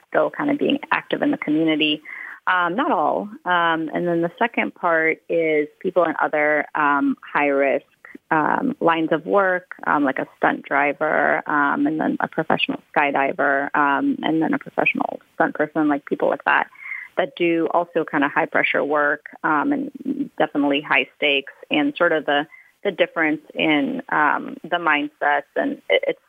still 0.09 0.31
kind 0.31 0.51
of 0.51 0.59
being 0.59 0.79
active 0.91 1.23
in 1.23 1.31
the 1.31 1.39
community. 1.39 2.03
Um, 2.47 2.77
not 2.77 2.91
all. 2.91 3.29
Um, 3.45 3.91
and 3.93 4.09
then 4.09 4.23
the 4.23 4.33
second 4.39 4.75
part 4.75 5.21
is 5.29 5.69
people 5.81 6.05
in 6.05 6.15
other 6.21 6.65
um, 6.75 7.17
high 7.23 7.49
risk 7.49 7.85
um, 8.31 8.75
lines 8.81 9.11
of 9.13 9.27
work, 9.27 9.75
um, 9.87 10.05
like 10.05 10.19
a 10.19 10.27
stunt 10.37 10.63
driver, 10.63 11.43
um, 11.49 11.87
and 11.87 12.01
then 12.01 12.17
a 12.21 12.29
professional 12.29 12.81
skydiver, 12.95 13.69
and 13.75 14.43
then 14.43 14.55
a 14.55 14.59
professional 14.59 15.21
stunt 15.35 15.55
person, 15.55 15.89
like 15.89 16.05
people 16.07 16.29
like 16.29 16.45
that, 16.45 16.69
that 17.17 17.35
do 17.37 17.69
also 17.73 18.05
kind 18.05 18.25
of 18.25 18.31
high 18.31 18.47
pressure 18.47 18.85
work 18.85 19.27
and 19.43 20.31
definitely 20.39 20.81
high 20.81 21.07
stakes, 21.17 21.53
and 21.71 21.95
sort 21.97 22.13
of 22.13 22.25
the 22.27 22.47
the 22.85 22.93
difference 22.93 23.43
in 23.55 24.03
the 24.09 24.79
mindsets, 24.79 25.51
and 25.57 25.83
it, 25.89 26.05
it's 26.07 26.21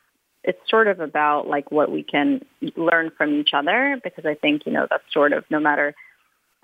it's 0.43 0.59
sort 0.69 0.87
of 0.87 0.99
about 0.99 1.47
like 1.47 1.71
what 1.71 1.91
we 1.91 2.03
can 2.03 2.45
learn 2.75 3.11
from 3.17 3.39
each 3.39 3.49
other 3.53 3.99
because 4.03 4.25
I 4.25 4.35
think 4.35 4.65
you 4.65 4.71
know 4.71 4.87
that's 4.89 5.03
sort 5.11 5.33
of 5.33 5.43
no 5.49 5.59
matter 5.59 5.95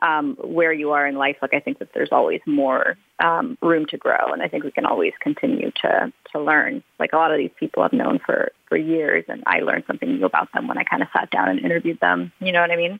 um, 0.01 0.35
where 0.43 0.73
you 0.73 0.91
are 0.91 1.07
in 1.07 1.15
life, 1.15 1.37
like 1.41 1.53
I 1.53 1.59
think 1.59 1.79
that 1.79 1.89
there's 1.93 2.11
always 2.11 2.41
more 2.45 2.97
um, 3.23 3.57
room 3.61 3.85
to 3.87 3.97
grow, 3.97 4.33
and 4.33 4.41
I 4.41 4.47
think 4.47 4.63
we 4.63 4.71
can 4.71 4.85
always 4.85 5.13
continue 5.21 5.71
to 5.83 6.11
to 6.33 6.39
learn. 6.39 6.83
Like 6.99 7.13
a 7.13 7.17
lot 7.17 7.31
of 7.31 7.37
these 7.37 7.51
people 7.59 7.83
I've 7.83 7.93
known 7.93 8.19
for 8.25 8.51
for 8.67 8.77
years, 8.77 9.25
and 9.27 9.43
I 9.45 9.59
learned 9.59 9.85
something 9.87 10.17
new 10.17 10.25
about 10.25 10.51
them 10.53 10.67
when 10.67 10.77
I 10.77 10.83
kind 10.83 11.01
of 11.01 11.09
sat 11.13 11.31
down 11.31 11.49
and 11.49 11.59
interviewed 11.59 11.99
them. 11.99 12.31
You 12.39 12.51
know 12.51 12.61
what 12.61 12.71
I 12.71 12.75
mean? 12.75 12.99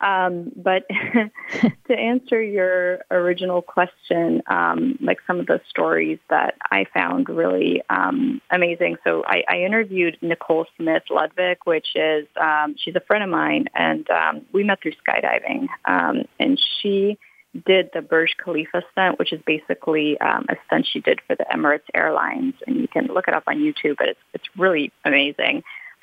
Um, 0.00 0.52
but 0.56 0.86
to 1.88 1.94
answer 1.94 2.42
your 2.42 3.00
original 3.10 3.62
question, 3.62 4.42
um, 4.46 4.98
like 5.00 5.18
some 5.26 5.40
of 5.40 5.46
the 5.46 5.60
stories 5.68 6.18
that 6.30 6.56
I 6.70 6.86
found 6.92 7.28
really 7.28 7.82
um, 7.88 8.40
amazing. 8.50 8.96
So 9.04 9.24
I, 9.26 9.44
I, 9.48 9.56
interviewed 9.62 10.18
Nicole 10.20 10.66
Smith 10.76 11.04
Ludwig, 11.10 11.58
which 11.64 11.88
is 11.94 12.26
um, 12.40 12.74
she's 12.78 12.96
a 12.96 13.00
friend 13.00 13.24
of 13.24 13.30
mine, 13.30 13.66
and 13.74 14.08
um, 14.10 14.42
we 14.52 14.64
met 14.64 14.82
through 14.82 14.92
skydiving. 15.06 15.68
Um, 15.84 16.24
and 16.38 16.60
she 16.80 17.18
did 17.66 17.90
the 17.94 18.02
Burj 18.02 18.36
Khalifa 18.42 18.82
stunt, 18.92 19.18
which 19.18 19.32
is 19.32 19.40
basically 19.46 20.20
um, 20.20 20.46
a 20.48 20.56
stunt 20.66 20.86
she 20.90 21.00
did 21.00 21.20
for 21.26 21.36
the 21.36 21.46
Emirates 21.54 21.88
Airlines, 21.94 22.54
and 22.66 22.76
you 22.76 22.88
can 22.88 23.06
look 23.06 23.28
it 23.28 23.34
up 23.34 23.44
on 23.46 23.58
YouTube. 23.58 23.96
But 23.96 24.08
it's 24.08 24.20
it's 24.34 24.48
really 24.56 24.92
amazing 25.04 25.62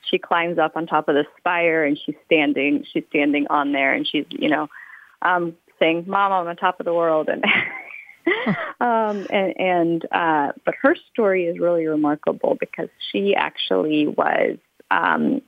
she 0.10 0.18
climbs 0.18 0.58
up 0.58 0.76
on 0.76 0.88
top 0.88 1.08
of 1.08 1.16
the 1.16 1.26
spire 1.38 1.84
and 1.84 1.98
she's 1.98 2.16
standing 2.26 2.86
she's 2.92 3.04
standing 3.10 3.48
on 3.50 3.72
there 3.72 3.94
and 3.94 4.08
she's 4.08 4.26
you 4.30 4.50
know 4.50 4.68
um 5.22 5.56
saying 5.80 6.06
mom 6.08 6.32
i'm 6.32 6.48
on 6.48 6.56
top 6.56 6.80
of 6.80 6.86
the 6.86 6.94
world. 6.94 7.30
And 7.30 7.44
um 8.80 9.28
and 9.30 9.60
and 9.60 10.06
uh 10.12 10.52
but 10.64 10.76
her 10.82 10.96
story 11.12 11.46
is 11.46 11.60
really 11.60 11.88
remarkable 11.88 12.56
because 12.60 12.90
she 13.12 13.36
actually 13.36 14.08
was 14.08 14.58
um 14.90 15.42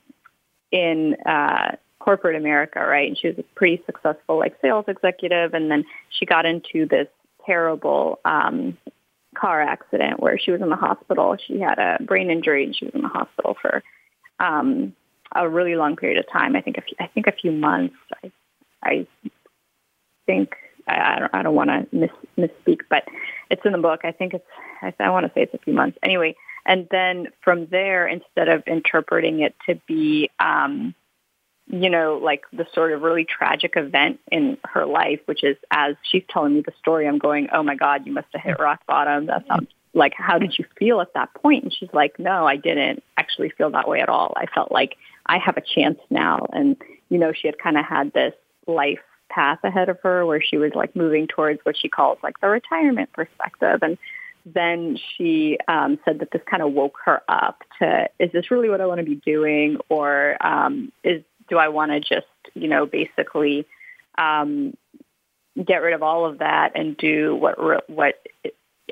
in 0.70 1.16
uh 1.24 1.76
corporate 2.00 2.36
america 2.36 2.80
right? 2.80 3.08
And 3.08 3.18
she 3.18 3.28
was 3.28 3.38
a 3.38 3.44
pretty 3.54 3.82
successful 3.86 4.38
like 4.38 4.56
sales 4.60 4.86
executive. 4.88 5.54
And 5.54 5.70
then 5.70 5.84
she 6.10 6.26
got 6.26 6.46
into 6.46 6.86
this 6.86 7.08
terrible 7.46 8.18
um 8.24 8.76
car 9.34 9.60
accident 9.60 10.20
where 10.20 10.38
she 10.38 10.50
was 10.50 10.60
in 10.60 10.68
the 10.68 10.76
hospital. 10.76 11.36
She 11.44 11.60
had 11.60 11.78
a 11.78 12.02
brain 12.02 12.30
injury 12.30 12.64
and 12.64 12.76
she 12.76 12.84
was 12.84 12.94
in 12.94 13.02
the 13.02 13.08
hospital 13.08 13.56
for 13.60 13.82
um, 14.38 14.94
a 15.34 15.48
really 15.48 15.74
long 15.76 15.96
period 15.96 16.18
of 16.18 16.30
time. 16.30 16.56
I 16.56 16.60
think 16.60 16.78
a 16.78 16.82
few, 16.82 16.96
I 17.00 17.06
think 17.06 17.26
a 17.26 17.32
few 17.32 17.52
months. 17.52 17.96
I, 18.22 18.32
I 18.82 19.06
think 20.26 20.54
I, 20.86 21.14
I 21.14 21.18
don't, 21.18 21.34
I 21.34 21.42
don't 21.42 21.54
want 21.54 21.70
to 21.70 21.86
miss, 21.96 22.10
misspeak, 22.38 22.80
but 22.88 23.04
it's 23.50 23.62
in 23.64 23.72
the 23.72 23.78
book. 23.78 24.00
I 24.04 24.12
think 24.12 24.34
it's 24.34 24.46
I, 24.82 24.94
I 25.00 25.10
want 25.10 25.26
to 25.26 25.32
say 25.34 25.42
it's 25.42 25.54
a 25.54 25.58
few 25.58 25.72
months. 25.72 25.98
Anyway, 26.02 26.36
and 26.66 26.88
then 26.90 27.28
from 27.42 27.66
there, 27.66 28.06
instead 28.06 28.48
of 28.48 28.62
interpreting 28.66 29.40
it 29.40 29.54
to 29.68 29.80
be, 29.86 30.30
um, 30.38 30.94
you 31.66 31.90
know, 31.90 32.20
like 32.22 32.44
the 32.52 32.66
sort 32.74 32.92
of 32.92 33.02
really 33.02 33.24
tragic 33.24 33.74
event 33.76 34.20
in 34.30 34.58
her 34.64 34.86
life, 34.86 35.20
which 35.26 35.44
is 35.44 35.56
as 35.70 35.96
she's 36.02 36.24
telling 36.28 36.54
me 36.54 36.60
the 36.60 36.72
story, 36.78 37.08
I'm 37.08 37.18
going, 37.18 37.48
oh 37.52 37.62
my 37.62 37.74
God, 37.74 38.06
you 38.06 38.12
must 38.12 38.28
have 38.32 38.42
hit 38.42 38.58
rock 38.58 38.80
bottom. 38.86 39.26
That 39.26 39.46
sounds 39.46 39.68
like, 39.94 40.12
how 40.16 40.38
did 40.38 40.58
you 40.58 40.64
feel 40.78 41.00
at 41.00 41.14
that 41.14 41.32
point? 41.34 41.64
And 41.64 41.72
she's 41.72 41.92
like, 41.92 42.18
no, 42.18 42.46
I 42.46 42.56
didn't 42.56 43.02
actually 43.16 43.50
feel 43.50 43.70
that 43.70 43.88
way 43.88 44.00
at 44.00 44.08
all. 44.08 44.34
I 44.36 44.46
felt 44.46 44.72
like 44.72 44.96
I 45.26 45.38
have 45.38 45.56
a 45.56 45.62
chance 45.62 45.98
now. 46.10 46.46
And, 46.52 46.76
you 47.08 47.18
know, 47.18 47.32
she 47.32 47.46
had 47.46 47.58
kind 47.58 47.78
of 47.78 47.84
had 47.84 48.12
this 48.12 48.34
life 48.66 48.98
path 49.30 49.58
ahead 49.64 49.88
of 49.88 49.98
her 50.02 50.26
where 50.26 50.42
she 50.42 50.56
was 50.56 50.72
like 50.74 50.94
moving 50.94 51.26
towards 51.26 51.60
what 51.64 51.76
she 51.76 51.88
calls 51.88 52.18
like 52.22 52.40
the 52.40 52.48
retirement 52.48 53.12
perspective. 53.12 53.80
And 53.82 53.96
then 54.44 54.98
she 55.16 55.58
um, 55.68 55.98
said 56.04 56.18
that 56.18 56.30
this 56.30 56.42
kind 56.50 56.62
of 56.62 56.72
woke 56.72 56.98
her 57.04 57.22
up 57.28 57.62
to, 57.78 58.08
is 58.18 58.30
this 58.32 58.50
really 58.50 58.68
what 58.68 58.80
I 58.80 58.86
want 58.86 58.98
to 58.98 59.06
be 59.06 59.16
doing? 59.16 59.78
Or 59.88 60.36
um, 60.40 60.92
is, 61.02 61.22
do 61.48 61.56
I 61.56 61.68
want 61.68 61.92
to 61.92 62.00
just, 62.00 62.26
you 62.54 62.68
know, 62.68 62.84
basically 62.84 63.66
um, 64.18 64.76
get 65.62 65.82
rid 65.82 65.94
of 65.94 66.02
all 66.02 66.26
of 66.26 66.38
that 66.38 66.72
and 66.74 66.96
do 66.96 67.34
what, 67.36 67.88
what 67.88 68.20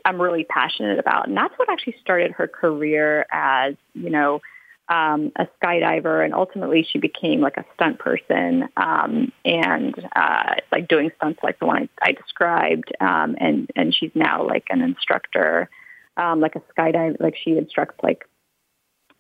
I'm 0.05 0.21
really 0.21 0.45
passionate 0.45 0.99
about. 0.99 1.29
And 1.29 1.37
that's 1.37 1.55
what 1.59 1.71
actually 1.71 1.97
started 2.01 2.33
her 2.33 2.49
career 2.49 3.27
as, 3.31 3.75
you 3.95 4.11
know, 4.11 4.41
um, 4.89 5.33
a 5.37 5.47
skydiver, 5.63 6.25
and 6.25 6.35
ultimately 6.35 6.87
she 6.91 6.99
became 6.99 7.41
like 7.41 7.57
a 7.57 7.65
stunt 7.75 7.99
person 7.99 8.69
um, 8.77 9.33
and 9.45 9.95
uh, 10.15 10.55
like 10.71 10.89
doing 10.89 11.11
stunts 11.17 11.41
like 11.43 11.59
the 11.61 11.67
one 11.67 11.89
I, 12.03 12.11
I 12.11 12.13
described. 12.13 12.93
Um, 13.01 13.37
and 13.41 13.71
and 13.77 13.95
she's 13.95 14.11
now 14.15 14.47
like 14.47 14.67
an 14.71 14.83
instructor, 14.83 15.71
um, 16.17 16.41
like 16.41 16.57
a 16.57 16.63
skydive. 16.73 17.21
Like 17.21 17.37
she 17.43 17.57
instructs 17.57 17.95
like 18.03 18.29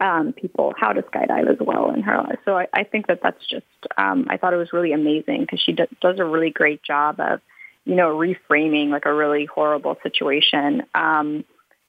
um, 0.00 0.32
people 0.32 0.74
how 0.76 0.92
to 0.92 1.02
skydive 1.02 1.48
as 1.48 1.58
well 1.60 1.90
in 1.90 2.02
her 2.02 2.18
life. 2.18 2.40
So 2.44 2.58
I, 2.58 2.66
I 2.74 2.84
think 2.84 3.06
that 3.06 3.20
that's 3.22 3.46
just 3.48 3.64
um, 3.96 4.26
I 4.28 4.36
thought 4.36 4.52
it 4.52 4.58
was 4.58 4.72
really 4.72 4.92
amazing 4.92 5.42
because 5.42 5.60
she 5.60 5.72
do, 5.72 5.86
does 6.00 6.18
a 6.18 6.24
really 6.24 6.50
great 6.50 6.82
job 6.82 7.20
of 7.20 7.40
you 7.84 7.94
know, 7.94 8.16
reframing 8.16 8.90
like 8.90 9.06
a 9.06 9.14
really 9.14 9.46
horrible 9.46 9.96
situation 10.02 10.82
um, 10.94 11.44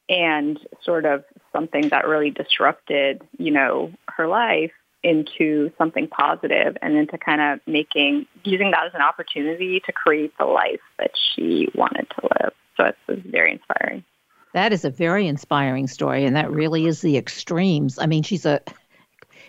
and 0.10 0.60
sort 0.84 1.06
of 1.06 1.24
something 1.52 1.90
that 1.90 2.08
really 2.08 2.32
disrupted, 2.32 3.22
you 3.38 3.52
know, 3.52 3.92
her 4.08 4.28
life 4.28 4.72
into 5.04 5.72
something 5.78 6.08
positive 6.08 6.78
and 6.82 6.96
into 6.96 7.18
kind 7.18 7.42
of 7.42 7.60
making, 7.68 8.26
using 8.44 8.72
that 8.72 8.86
as 8.86 8.94
an 8.94 9.02
opportunity 9.02 9.82
to 9.86 9.92
create 9.92 10.34
the 10.40 10.46
life 10.46 10.80
that 10.98 11.12
she 11.14 11.70
wanted 11.76 12.08
to 12.10 12.30
live. 12.40 12.54
So 12.78 12.86
it 12.86 12.96
was 13.08 13.20
very 13.26 13.52
inspiring. 13.52 14.04
That 14.54 14.72
is 14.72 14.86
a 14.86 14.90
very 14.90 15.28
inspiring 15.28 15.88
story, 15.88 16.26
and 16.26 16.36
that 16.36 16.52
really 16.52 16.86
is 16.86 17.02
the 17.02 17.18
extremes. 17.18 18.00
I 18.00 18.06
mean, 18.06 18.24
she's 18.24 18.46
a 18.46 18.62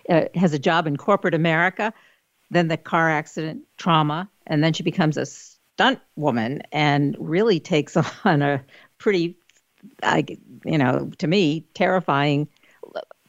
uh, 0.08 0.24
has 0.34 0.52
a 0.52 0.58
job 0.58 0.86
in 0.86 0.96
corporate 0.96 1.34
America, 1.34 1.92
then 2.50 2.68
the 2.68 2.76
car 2.76 3.10
accident 3.10 3.62
trauma, 3.76 4.28
and 4.46 4.62
then 4.62 4.72
she 4.72 4.82
becomes 4.82 5.16
a 5.16 5.26
stunt 5.74 6.00
woman 6.16 6.62
and 6.72 7.16
really 7.18 7.60
takes 7.60 7.96
on 8.24 8.42
a 8.42 8.64
pretty, 8.98 9.36
I, 10.02 10.24
you 10.64 10.78
know, 10.78 11.10
to 11.18 11.26
me, 11.26 11.66
terrifying 11.74 12.48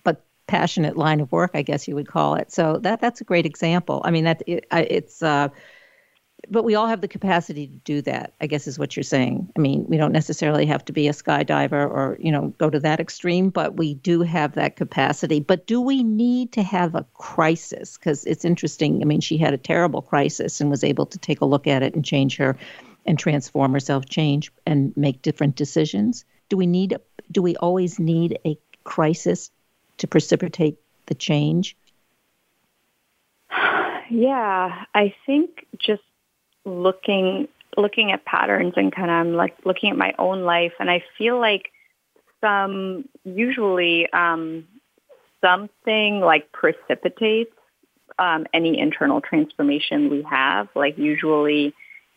but 0.03 0.23
passionate 0.47 0.97
line 0.97 1.19
of 1.19 1.31
work, 1.31 1.51
I 1.53 1.61
guess 1.63 1.87
you 1.87 1.95
would 1.95 2.07
call 2.07 2.35
it. 2.35 2.51
So 2.51 2.77
that 2.79 3.01
that's 3.01 3.21
a 3.21 3.25
great 3.25 3.45
example. 3.45 4.01
I 4.05 4.11
mean, 4.11 4.25
that 4.25 4.43
it, 4.47 4.65
it's. 4.71 5.21
Uh, 5.21 5.49
but 6.49 6.63
we 6.63 6.75
all 6.75 6.87
have 6.87 7.01
the 7.01 7.07
capacity 7.07 7.67
to 7.67 7.77
do 7.77 8.01
that 8.01 8.33
i 8.41 8.47
guess 8.47 8.67
is 8.67 8.79
what 8.79 8.95
you're 8.95 9.03
saying. 9.03 9.51
I 9.55 9.59
mean 9.59 9.85
we 9.87 9.97
don't 9.97 10.11
necessarily 10.11 10.65
have 10.65 10.83
to 10.85 10.93
be 10.93 11.07
a 11.07 11.13
skydiver 11.13 11.89
or 11.89 12.17
you 12.19 12.31
know 12.31 12.53
go 12.57 12.69
to 12.69 12.79
that 12.79 12.99
extreme 12.99 13.49
but 13.49 13.77
we 13.77 13.95
do 13.95 14.21
have 14.21 14.53
that 14.53 14.75
capacity. 14.75 15.39
But 15.39 15.67
do 15.67 15.81
we 15.81 16.03
need 16.03 16.51
to 16.53 16.63
have 16.63 16.95
a 16.95 17.05
crisis? 17.13 17.97
Because 17.97 18.25
it's 18.25 18.45
interesting 18.45 19.01
i 19.01 19.05
mean 19.05 19.21
she 19.21 19.37
had 19.37 19.53
a 19.53 19.57
terrible 19.57 20.01
crisis 20.01 20.61
and 20.61 20.69
was 20.69 20.83
able 20.83 21.05
to 21.07 21.17
take 21.17 21.41
a 21.41 21.45
look 21.45 21.67
at 21.67 21.83
it 21.83 21.95
and 21.95 22.03
change 22.03 22.37
her 22.37 22.57
and 23.05 23.19
transform 23.19 23.73
herself 23.73 24.05
change 24.09 24.51
and 24.65 24.95
make 24.97 25.21
different 25.21 25.55
decisions. 25.55 26.25
Do 26.49 26.57
we 26.57 26.65
need 26.67 26.97
do 27.31 27.41
we 27.41 27.55
always 27.57 27.99
need 27.99 28.39
a 28.45 28.57
crisis 28.83 29.51
to 29.97 30.07
precipitate 30.07 30.77
the 31.07 31.15
change? 31.15 31.77
Yeah 34.09 34.83
i 34.93 35.13
think 35.25 35.65
just 35.79 36.03
looking 36.65 37.47
looking 37.77 38.11
at 38.11 38.25
patterns 38.25 38.73
and 38.77 38.93
kind 38.93 39.09
of 39.09 39.15
I'm 39.15 39.33
like 39.33 39.55
looking 39.65 39.89
at 39.91 39.97
my 39.97 40.13
own 40.17 40.43
life 40.43 40.73
and 40.79 40.89
I 40.89 41.03
feel 41.17 41.39
like 41.39 41.71
some 42.41 43.07
usually 43.23 44.11
um, 44.11 44.67
something 45.41 46.19
like 46.19 46.51
precipitates 46.51 47.51
um, 48.17 48.45
any 48.53 48.79
internal 48.79 49.21
transformation 49.21 50.09
we 50.09 50.23
have. 50.23 50.69
Like 50.75 50.97
usually, 50.97 51.73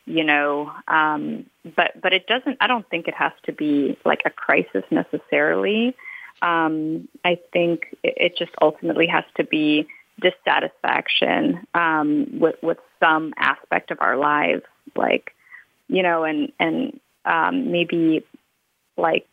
you 0.06 0.24
know, 0.24 0.72
um, 0.86 1.46
but 1.76 2.00
but 2.00 2.12
it 2.12 2.26
doesn't. 2.26 2.56
I 2.60 2.66
don't 2.66 2.88
think 2.88 3.08
it 3.08 3.14
has 3.14 3.32
to 3.44 3.52
be 3.52 3.98
like 4.04 4.22
a 4.24 4.30
crisis 4.30 4.84
necessarily. 4.90 5.96
Um, 6.40 7.08
I 7.24 7.38
think 7.52 7.96
it, 8.02 8.14
it 8.16 8.36
just 8.36 8.52
ultimately 8.60 9.06
has 9.08 9.24
to 9.36 9.44
be 9.44 9.88
dissatisfaction 10.20 11.66
um, 11.74 12.38
with 12.38 12.56
with 12.62 12.78
some 13.00 13.34
aspect 13.36 13.90
of 13.90 13.98
our 14.00 14.16
lives, 14.16 14.64
like 14.96 15.34
you 15.88 16.02
know, 16.02 16.24
and 16.24 16.52
and 16.58 17.00
um, 17.24 17.70
maybe 17.72 18.24
like 18.96 19.26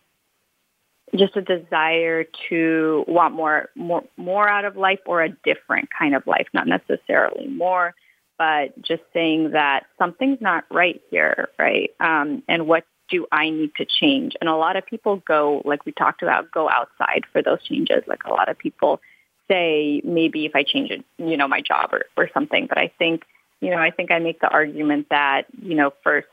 just 1.15 1.35
a 1.35 1.41
desire 1.41 2.25
to 2.49 3.05
want 3.07 3.33
more 3.33 3.69
more 3.75 4.03
more 4.17 4.47
out 4.47 4.65
of 4.65 4.75
life 4.75 4.99
or 5.05 5.21
a 5.23 5.29
different 5.29 5.89
kind 5.97 6.15
of 6.15 6.25
life, 6.27 6.47
not 6.53 6.67
necessarily 6.67 7.47
more, 7.47 7.93
but 8.37 8.79
just 8.81 9.03
saying 9.13 9.51
that 9.51 9.85
something's 9.97 10.41
not 10.41 10.65
right 10.71 11.01
here, 11.09 11.49
right? 11.57 11.91
Um, 11.99 12.43
and 12.47 12.67
what 12.67 12.85
do 13.09 13.27
I 13.31 13.49
need 13.49 13.75
to 13.75 13.85
change? 13.85 14.33
And 14.41 14.49
a 14.49 14.55
lot 14.55 14.75
of 14.75 14.85
people 14.85 15.21
go, 15.27 15.61
like 15.63 15.85
we 15.85 15.91
talked 15.91 16.23
about, 16.23 16.51
go 16.51 16.69
outside 16.69 17.23
for 17.31 17.41
those 17.41 17.61
changes. 17.63 18.03
Like 18.07 18.23
a 18.25 18.31
lot 18.31 18.49
of 18.49 18.57
people 18.57 18.99
say, 19.47 20.01
maybe 20.03 20.45
if 20.45 20.55
I 20.55 20.63
change 20.63 20.91
it, 20.91 21.03
you 21.17 21.37
know, 21.37 21.47
my 21.47 21.61
job 21.61 21.93
or, 21.93 22.05
or 22.17 22.29
something. 22.33 22.67
But 22.67 22.77
I 22.77 22.91
think, 22.97 23.23
you 23.61 23.69
know, 23.69 23.77
I 23.77 23.91
think 23.91 24.11
I 24.11 24.19
make 24.19 24.39
the 24.39 24.49
argument 24.49 25.07
that, 25.09 25.43
you 25.61 25.75
know, 25.75 25.93
first, 26.03 26.27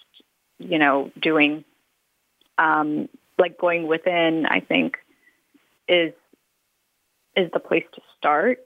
you 0.59 0.79
know, 0.79 1.11
doing, 1.21 1.65
um, 2.59 3.09
like 3.39 3.59
going 3.59 3.87
within, 3.87 4.47
I 4.47 4.61
think 4.61 4.99
is, 5.89 6.13
is 7.37 7.51
the 7.53 7.61
place 7.61 7.85
to 7.95 8.01
start 8.19 8.65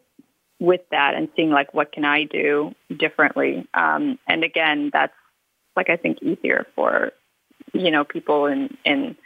with 0.59 0.82
that 0.90 1.14
and 1.14 1.28
seeing 1.37 1.50
like, 1.50 1.74
what 1.74 1.92
can 1.92 2.04
I 2.04 2.24
do 2.24 2.74
differently? 2.96 3.66
Um, 3.74 4.18
and 4.26 4.44
again, 4.44 4.90
that's 4.92 5.14
like, 5.76 5.90
I 5.90 5.96
think 5.96 6.22
easier 6.22 6.66
for, 6.74 7.12
you 7.72 7.90
know, 7.90 8.04
people 8.04 8.46
in, 8.46 8.76
in, 8.85 9.16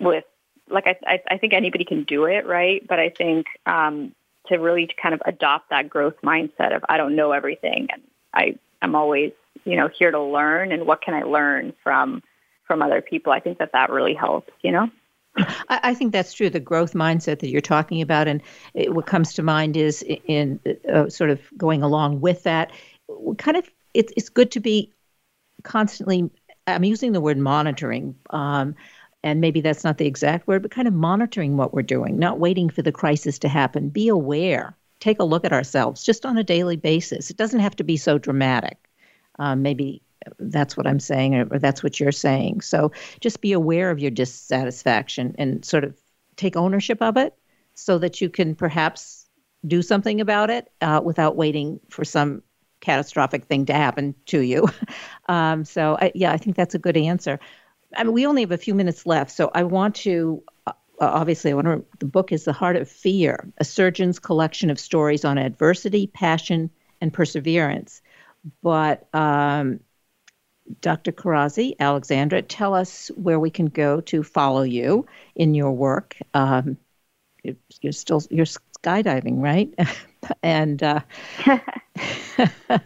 with 0.00 0.24
like 0.68 0.86
I, 0.86 0.96
I, 1.06 1.20
I 1.32 1.38
think 1.38 1.52
anybody 1.52 1.84
can 1.84 2.04
do 2.04 2.24
it, 2.24 2.46
right? 2.46 2.86
But 2.86 2.98
I 2.98 3.10
think 3.10 3.46
um, 3.66 4.14
to 4.46 4.56
really 4.56 4.88
kind 5.00 5.14
of 5.14 5.22
adopt 5.24 5.70
that 5.70 5.88
growth 5.88 6.16
mindset 6.22 6.74
of 6.74 6.84
I 6.88 6.96
don't 6.96 7.16
know 7.16 7.32
everything 7.32 7.88
and 7.90 8.02
I 8.34 8.58
am 8.80 8.94
always, 8.94 9.32
you 9.64 9.76
know, 9.76 9.88
here 9.88 10.10
to 10.10 10.20
learn 10.20 10.72
and 10.72 10.86
what 10.86 11.02
can 11.02 11.14
I 11.14 11.22
learn 11.22 11.72
from 11.82 12.22
from 12.66 12.82
other 12.82 13.02
people. 13.02 13.32
I 13.32 13.40
think 13.40 13.58
that 13.58 13.72
that 13.72 13.90
really 13.90 14.14
helps, 14.14 14.50
you 14.62 14.72
know. 14.72 14.90
I, 15.68 15.94
think 15.94 16.12
that's 16.12 16.34
true. 16.34 16.50
The 16.50 16.60
growth 16.60 16.92
mindset 16.92 17.38
that 17.38 17.48
you're 17.48 17.62
talking 17.62 18.02
about, 18.02 18.28
and 18.28 18.42
it, 18.74 18.94
what 18.94 19.06
comes 19.06 19.32
to 19.34 19.42
mind 19.42 19.78
is 19.78 20.02
in, 20.02 20.60
uh, 20.92 21.08
sort 21.08 21.30
of 21.30 21.40
going 21.56 21.82
along 21.82 22.20
with 22.20 22.42
that. 22.42 22.70
Kind 23.38 23.56
of, 23.56 23.68
it's 23.94 24.12
it's 24.16 24.28
good 24.28 24.50
to 24.52 24.60
be 24.60 24.92
constantly. 25.62 26.30
I'm 26.66 26.84
using 26.84 27.12
the 27.12 27.20
word 27.20 27.38
monitoring. 27.38 28.14
Um, 28.30 28.74
and 29.24 29.40
maybe 29.40 29.60
that's 29.60 29.84
not 29.84 29.98
the 29.98 30.06
exact 30.06 30.46
word, 30.46 30.62
but 30.62 30.70
kind 30.70 30.88
of 30.88 30.94
monitoring 30.94 31.56
what 31.56 31.72
we're 31.72 31.82
doing, 31.82 32.18
not 32.18 32.38
waiting 32.38 32.68
for 32.68 32.82
the 32.82 32.92
crisis 32.92 33.38
to 33.40 33.48
happen. 33.48 33.88
Be 33.88 34.08
aware. 34.08 34.76
Take 35.00 35.20
a 35.20 35.24
look 35.24 35.44
at 35.44 35.52
ourselves 35.52 36.02
just 36.02 36.26
on 36.26 36.38
a 36.38 36.44
daily 36.44 36.76
basis. 36.76 37.30
It 37.30 37.36
doesn't 37.36 37.60
have 37.60 37.76
to 37.76 37.84
be 37.84 37.96
so 37.96 38.18
dramatic. 38.18 38.78
Um, 39.38 39.62
maybe 39.62 40.02
that's 40.38 40.76
what 40.76 40.86
I'm 40.86 41.00
saying, 41.00 41.34
or, 41.34 41.48
or 41.50 41.58
that's 41.58 41.82
what 41.82 41.98
you're 41.98 42.12
saying. 42.12 42.60
So 42.60 42.92
just 43.20 43.40
be 43.40 43.52
aware 43.52 43.90
of 43.90 43.98
your 43.98 44.10
dissatisfaction 44.10 45.34
and 45.38 45.64
sort 45.64 45.84
of 45.84 45.96
take 46.36 46.56
ownership 46.56 47.02
of 47.02 47.16
it 47.16 47.34
so 47.74 47.98
that 47.98 48.20
you 48.20 48.28
can 48.28 48.54
perhaps 48.54 49.28
do 49.66 49.82
something 49.82 50.20
about 50.20 50.50
it 50.50 50.70
uh, 50.80 51.00
without 51.02 51.36
waiting 51.36 51.80
for 51.88 52.04
some 52.04 52.42
catastrophic 52.80 53.44
thing 53.44 53.66
to 53.66 53.72
happen 53.72 54.14
to 54.26 54.40
you. 54.40 54.68
um, 55.28 55.64
so, 55.64 55.96
I, 56.00 56.12
yeah, 56.14 56.32
I 56.32 56.36
think 56.36 56.56
that's 56.56 56.74
a 56.74 56.80
good 56.80 56.96
answer. 56.96 57.38
I 57.96 58.04
mean, 58.04 58.12
we 58.12 58.26
only 58.26 58.42
have 58.42 58.52
a 58.52 58.58
few 58.58 58.74
minutes 58.74 59.06
left, 59.06 59.30
so 59.30 59.50
I 59.54 59.64
want 59.64 59.96
to. 59.96 60.42
Uh, 60.66 60.72
obviously, 61.00 61.50
I 61.50 61.54
want 61.54 61.66
to. 61.66 61.84
The 61.98 62.06
book 62.06 62.32
is 62.32 62.44
The 62.44 62.52
Heart 62.52 62.76
of 62.76 62.88
Fear: 62.88 63.52
A 63.58 63.64
Surgeon's 63.64 64.18
Collection 64.18 64.70
of 64.70 64.78
Stories 64.78 65.24
on 65.24 65.38
Adversity, 65.38 66.06
Passion, 66.06 66.70
and 67.00 67.12
Perseverance. 67.12 68.02
But 68.62 69.08
um, 69.14 69.80
Dr. 70.80 71.12
Kharazi, 71.12 71.74
Alexandra, 71.78 72.42
tell 72.42 72.74
us 72.74 73.10
where 73.16 73.38
we 73.38 73.50
can 73.50 73.66
go 73.66 74.00
to 74.02 74.22
follow 74.22 74.62
you 74.62 75.06
in 75.34 75.54
your 75.54 75.72
work. 75.72 76.16
Um, 76.34 76.76
you're 77.80 77.92
still 77.92 78.22
you're 78.30 78.46
skydiving, 78.46 79.40
right? 79.42 79.74
and 80.42 80.82
uh, 80.82 81.00
uh, 82.68 82.78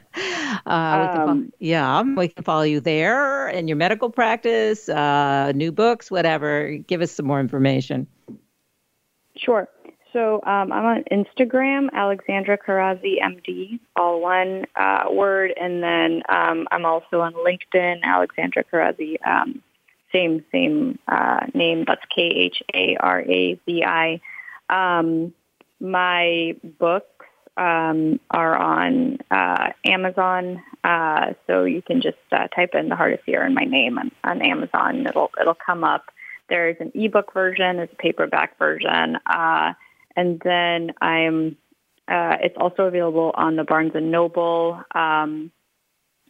um, 0.66 1.52
yeah, 1.58 2.02
we 2.02 2.28
can 2.28 2.44
follow 2.44 2.62
you 2.62 2.80
there 2.80 3.48
in 3.48 3.68
your 3.68 3.76
medical 3.76 4.10
practice, 4.10 4.88
uh, 4.88 5.52
new 5.54 5.72
books, 5.72 6.10
whatever. 6.10 6.76
Give 6.76 7.00
us 7.00 7.12
some 7.12 7.26
more 7.26 7.40
information. 7.40 8.06
Sure. 9.36 9.68
So 10.12 10.36
um, 10.44 10.72
I'm 10.72 10.84
on 10.86 11.04
Instagram, 11.12 11.92
Alexandra 11.92 12.56
Kharazi 12.56 13.20
MD, 13.22 13.78
all 13.96 14.22
one 14.22 14.64
uh, 14.74 15.04
word, 15.10 15.52
and 15.60 15.82
then 15.82 16.22
um, 16.30 16.66
I'm 16.70 16.86
also 16.86 17.20
on 17.20 17.34
LinkedIn, 17.34 18.02
Alexandra 18.02 18.64
Kharazi. 18.64 19.18
um, 19.26 19.62
same 20.12 20.44
same 20.52 20.98
uh, 21.08 21.46
name. 21.52 21.84
That's 21.86 22.00
K 22.14 22.22
H 22.22 22.62
A 22.72 22.96
R 22.98 23.20
A 23.20 23.60
Z 23.66 23.84
I. 23.84 24.20
Um, 24.70 25.34
my 25.80 26.56
books 26.78 27.15
um, 27.56 28.20
are 28.30 28.56
on 28.56 29.18
uh, 29.30 29.70
Amazon, 29.84 30.62
uh, 30.84 31.32
so 31.46 31.64
you 31.64 31.82
can 31.82 32.02
just 32.02 32.18
uh, 32.32 32.48
type 32.48 32.74
in 32.74 32.88
"The 32.88 32.96
of 32.96 33.20
Fear" 33.24 33.42
and 33.42 33.54
my 33.54 33.64
name 33.64 33.98
on, 33.98 34.12
on 34.24 34.42
Amazon. 34.42 35.06
It'll 35.06 35.30
it'll 35.40 35.54
come 35.54 35.82
up. 35.82 36.04
There's 36.48 36.76
an 36.80 36.92
ebook 36.94 37.32
version, 37.32 37.78
there's 37.78 37.88
a 37.92 37.96
paperback 37.96 38.58
version, 38.58 39.18
uh, 39.26 39.72
and 40.14 40.40
then 40.44 40.92
I'm. 41.00 41.56
Uh, 42.08 42.36
it's 42.40 42.56
also 42.56 42.84
available 42.84 43.32
on 43.34 43.56
the 43.56 43.64
Barnes 43.64 43.92
and 43.96 44.12
Noble 44.12 44.80
um, 44.94 45.50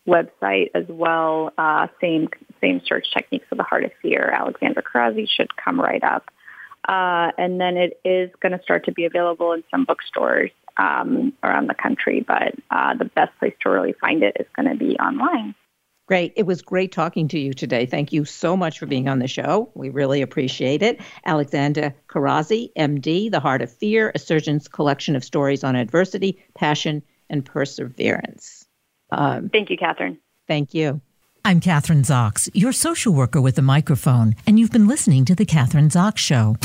website 0.09 0.71
as 0.75 0.85
well. 0.89 1.53
Uh, 1.59 1.89
same 2.01 2.29
same 2.61 2.81
search 2.87 3.07
techniques 3.13 3.47
for 3.49 3.57
"The 3.57 3.85
of 3.85 3.93
Fear." 4.01 4.31
Alexandra 4.31 4.83
Kharazi 4.83 5.27
should 5.29 5.55
come 5.57 5.81
right 5.81 6.03
up. 6.05 6.31
Uh, 6.89 7.33
and 7.37 7.61
then 7.61 7.77
it 7.77 8.01
is 8.05 8.31
going 8.41 8.53
to 8.57 8.63
start 8.63 8.85
to 8.85 8.93
be 8.93 9.07
available 9.07 9.53
in 9.53 9.65
some 9.73 9.85
bookstores 9.85 10.53
um, 10.77 11.33
around 11.43 11.69
the 11.69 11.75
country. 11.75 12.25
But 12.27 12.55
uh, 12.71 12.95
the 12.95 13.05
best 13.07 13.37
place 13.39 13.55
to 13.63 13.71
really 13.71 13.95
find 13.95 14.23
it 14.23 14.37
is 14.39 14.47
going 14.55 14.69
to 14.69 14.77
be 14.77 14.97
online. 14.99 15.55
Great. 16.07 16.33
It 16.37 16.45
was 16.45 16.63
great 16.63 16.93
talking 16.93 17.27
to 17.29 17.39
you 17.39 17.53
today. 17.53 17.85
Thank 17.85 18.13
you 18.13 18.25
so 18.25 18.57
much 18.57 18.79
for 18.79 18.87
being 18.87 19.09
on 19.09 19.19
the 19.19 19.27
show. 19.27 19.71
We 19.75 19.91
really 19.91 20.23
appreciate 20.23 20.81
it. 20.81 21.01
Alexandra 21.25 21.95
Kharazi, 22.09 22.71
MD, 22.79 23.29
The 23.29 23.41
Heart 23.41 23.63
of 23.63 23.73
Fear, 23.73 24.13
a 24.15 24.19
surgeon's 24.21 24.69
collection 24.69 25.17
of 25.17 25.25
stories 25.25 25.65
on 25.65 25.75
adversity, 25.75 26.41
passion, 26.55 27.03
and 27.29 27.45
perseverance. 27.45 28.67
Um, 29.11 29.49
thank 29.49 29.69
you, 29.69 29.77
Kathryn. 29.77 30.19
Thank 30.47 30.75
you. 30.75 31.01
I'm 31.45 31.61
Kathryn 31.61 32.05
Zox, 32.05 32.49
your 32.55 32.73
social 32.73 33.13
worker 33.13 33.41
with 33.41 33.59
a 33.59 33.63
microphone, 33.63 34.35
and 34.47 34.59
you've 34.59 34.73
been 34.73 34.89
listening 34.89 35.25
to 35.27 35.35
The 35.35 35.47
Kathryn 35.47 35.91
Zox 35.91 36.19
Show. 36.19 36.57